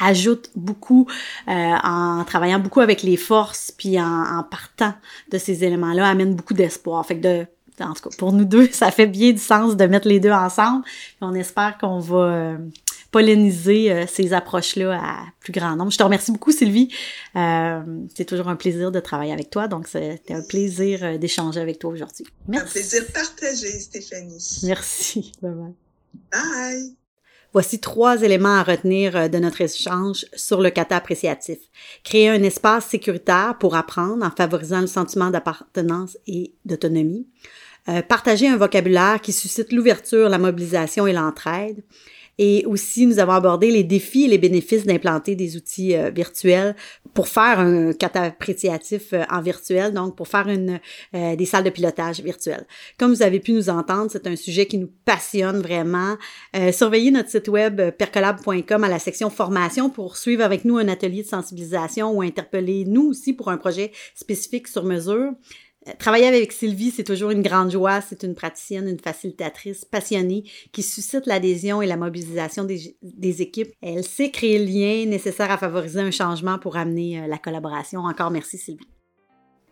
ajoute 0.00 0.50
beaucoup 0.54 1.08
en 1.48 2.22
travaillant 2.24 2.60
beaucoup 2.60 2.80
avec 2.80 3.02
les 3.02 3.16
forces 3.16 3.72
puis 3.76 3.98
en, 4.00 4.44
partant 4.48 4.94
de 5.32 5.38
ces 5.38 5.64
éléments-là 5.64 6.06
amène 6.06 6.36
beaucoup 6.36 6.54
d'espoir. 6.54 7.04
Fait 7.04 7.16
que 7.16 7.22
de 7.22 7.46
en 7.80 7.94
tout 7.94 8.08
cas, 8.08 8.16
pour 8.16 8.32
nous 8.32 8.44
deux, 8.44 8.68
ça 8.72 8.92
fait 8.92 9.08
bien 9.08 9.32
du 9.32 9.38
sens 9.38 9.76
de 9.76 9.84
mettre 9.86 10.06
les 10.06 10.20
deux 10.20 10.30
ensemble. 10.30 10.84
on 11.20 11.34
espère 11.34 11.78
qu'on 11.78 11.98
va 11.98 12.58
polliniser 13.10 13.90
euh, 13.90 14.06
ces 14.06 14.32
approches-là 14.32 15.00
à 15.00 15.24
plus 15.40 15.52
grand 15.52 15.76
nombre. 15.76 15.90
Je 15.90 15.98
te 15.98 16.02
remercie 16.02 16.32
beaucoup, 16.32 16.52
Sylvie. 16.52 16.92
Euh, 17.36 17.80
c'est 18.14 18.24
toujours 18.24 18.48
un 18.48 18.56
plaisir 18.56 18.92
de 18.92 19.00
travailler 19.00 19.32
avec 19.32 19.50
toi, 19.50 19.68
donc 19.68 19.88
c'était 19.88 20.34
un 20.34 20.42
plaisir 20.42 21.02
euh, 21.02 21.18
d'échanger 21.18 21.60
avec 21.60 21.78
toi 21.78 21.90
aujourd'hui. 21.90 22.26
Un 22.52 22.64
plaisir 22.64 23.02
partagé, 23.12 23.68
Stéphanie. 23.80 24.60
Merci. 24.64 25.32
Bye 25.40 25.52
bye. 25.52 25.74
Bye. 26.32 26.96
Voici 27.54 27.80
trois 27.80 28.22
éléments 28.22 28.56
à 28.56 28.62
retenir 28.62 29.30
de 29.30 29.38
notre 29.38 29.62
échange 29.62 30.26
sur 30.34 30.60
le 30.60 30.68
kata 30.68 30.96
appréciatif. 30.96 31.56
Créer 32.04 32.28
un 32.28 32.42
espace 32.42 32.84
sécuritaire 32.84 33.56
pour 33.58 33.74
apprendre 33.74 34.22
en 34.24 34.30
favorisant 34.30 34.82
le 34.82 34.86
sentiment 34.86 35.30
d'appartenance 35.30 36.18
et 36.26 36.52
d'autonomie. 36.66 37.26
partager 38.06 38.48
un 38.48 38.58
vocabulaire 38.58 39.22
qui 39.22 39.32
suscite 39.32 39.72
l'ouverture, 39.72 40.28
la 40.28 40.36
mobilisation 40.36 41.06
et 41.06 41.14
l'entraide. 41.14 41.82
Et 42.38 42.64
aussi, 42.66 43.06
nous 43.06 43.18
avons 43.18 43.32
abordé 43.32 43.70
les 43.70 43.82
défis 43.82 44.24
et 44.24 44.28
les 44.28 44.38
bénéfices 44.38 44.86
d'implanter 44.86 45.34
des 45.34 45.56
outils 45.56 45.96
euh, 45.96 46.10
virtuels 46.10 46.76
pour 47.12 47.26
faire 47.26 47.58
un 47.58 47.92
kata 47.92 48.22
appréciatif 48.22 49.12
euh, 49.12 49.24
en 49.28 49.40
virtuel, 49.40 49.92
donc 49.92 50.16
pour 50.16 50.28
faire 50.28 50.48
une, 50.48 50.78
euh, 51.14 51.34
des 51.34 51.44
salles 51.44 51.64
de 51.64 51.70
pilotage 51.70 52.20
virtuelles. 52.20 52.66
Comme 52.96 53.12
vous 53.12 53.22
avez 53.22 53.40
pu 53.40 53.52
nous 53.52 53.68
entendre, 53.68 54.10
c'est 54.12 54.28
un 54.28 54.36
sujet 54.36 54.66
qui 54.66 54.78
nous 54.78 54.90
passionne 55.04 55.60
vraiment. 55.60 56.16
surveillez 56.72 57.10
notre 57.10 57.30
site 57.30 57.48
web 57.48 57.80
percolab.com 57.90 58.84
à 58.84 58.88
la 58.88 58.98
section 58.98 59.30
formation 59.30 59.90
pour 59.90 60.16
suivre 60.16 60.44
avec 60.44 60.64
nous 60.64 60.76
un 60.76 60.88
atelier 60.88 61.22
de 61.22 61.28
sensibilisation 61.28 62.12
ou 62.12 62.22
interpeller 62.22 62.84
nous 62.84 63.08
aussi 63.08 63.32
pour 63.32 63.48
un 63.48 63.56
projet 63.56 63.92
spécifique 64.14 64.68
sur 64.68 64.84
mesure. 64.84 65.32
Travailler 65.98 66.26
avec 66.26 66.52
Sylvie, 66.52 66.90
c'est 66.90 67.04
toujours 67.04 67.30
une 67.30 67.42
grande 67.42 67.70
joie. 67.70 68.00
C'est 68.00 68.22
une 68.22 68.34
praticienne, 68.34 68.88
une 68.88 69.00
facilitatrice 69.00 69.84
passionnée 69.84 70.44
qui 70.72 70.82
suscite 70.82 71.26
l'adhésion 71.26 71.82
et 71.82 71.86
la 71.86 71.96
mobilisation 71.96 72.64
des, 72.64 73.42
équipes. 73.42 73.72
Elle 73.82 74.04
sait 74.04 74.30
créer 74.30 74.58
le 74.58 74.64
lien 74.64 75.06
nécessaire 75.06 75.50
à 75.50 75.58
favoriser 75.58 76.00
un 76.00 76.10
changement 76.10 76.58
pour 76.58 76.76
amener 76.76 77.20
euh, 77.20 77.26
la 77.26 77.38
collaboration. 77.38 78.00
Encore 78.00 78.30
merci 78.30 78.58
Sylvie. 78.58 78.97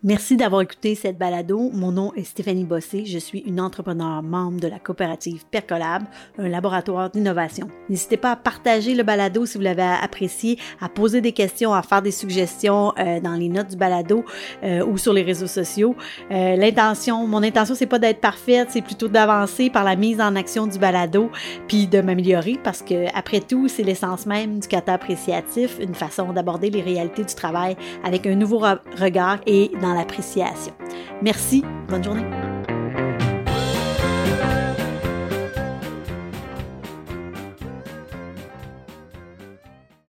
Merci 0.07 0.37
d'avoir 0.37 0.61
écouté 0.61 0.95
cette 0.95 1.17
balado. 1.17 1.69
Mon 1.73 1.91
nom 1.91 2.13
est 2.13 2.23
Stéphanie 2.23 2.63
Bossé. 2.63 3.03
Je 3.05 3.17
suis 3.17 3.39
une 3.39 3.59
entrepreneur 3.59 4.23
membre 4.23 4.61
de 4.61 4.69
la 4.69 4.79
coopérative 4.79 5.43
Percolab, 5.51 6.03
un 6.37 6.47
laboratoire 6.47 7.09
d'innovation. 7.09 7.67
N'hésitez 7.89 8.15
pas 8.15 8.31
à 8.31 8.35
partager 8.37 8.95
le 8.95 9.03
balado 9.03 9.45
si 9.45 9.57
vous 9.57 9.65
l'avez 9.65 9.83
apprécié, 10.01 10.59
à 10.79 10.87
poser 10.87 11.19
des 11.19 11.33
questions, 11.33 11.73
à 11.73 11.81
faire 11.81 12.01
des 12.01 12.11
suggestions 12.11 12.93
euh, 12.97 13.19
dans 13.19 13.33
les 13.33 13.49
notes 13.49 13.67
du 13.67 13.75
balado 13.75 14.23
euh, 14.63 14.85
ou 14.85 14.97
sur 14.97 15.11
les 15.11 15.23
réseaux 15.23 15.45
sociaux. 15.45 15.93
Euh, 16.31 16.55
l'intention, 16.55 17.27
mon 17.27 17.43
intention, 17.43 17.75
c'est 17.75 17.85
pas 17.85 17.99
d'être 17.99 18.21
parfaite, 18.21 18.69
c'est 18.71 18.81
plutôt 18.81 19.09
d'avancer 19.09 19.69
par 19.69 19.83
la 19.83 19.97
mise 19.97 20.21
en 20.21 20.37
action 20.37 20.67
du 20.67 20.79
balado, 20.79 21.29
puis 21.67 21.85
de 21.85 21.99
m'améliorer 21.99 22.57
parce 22.63 22.81
que 22.81 23.13
après 23.13 23.41
tout, 23.41 23.67
c'est 23.67 23.83
l'essence 23.83 24.25
même 24.25 24.59
du 24.59 24.69
kata 24.69 24.93
appréciatif, 24.93 25.79
une 25.81 25.95
façon 25.95 26.31
d'aborder 26.31 26.69
les 26.69 26.81
réalités 26.81 27.25
du 27.25 27.35
travail 27.35 27.75
avec 28.05 28.25
un 28.25 28.35
nouveau 28.35 28.63
regard 28.95 29.39
et 29.45 29.69
dans 29.81 29.96
l'appréciation. 29.97 30.73
Merci, 31.21 31.63
bonne 31.89 32.03
journée. 32.03 32.46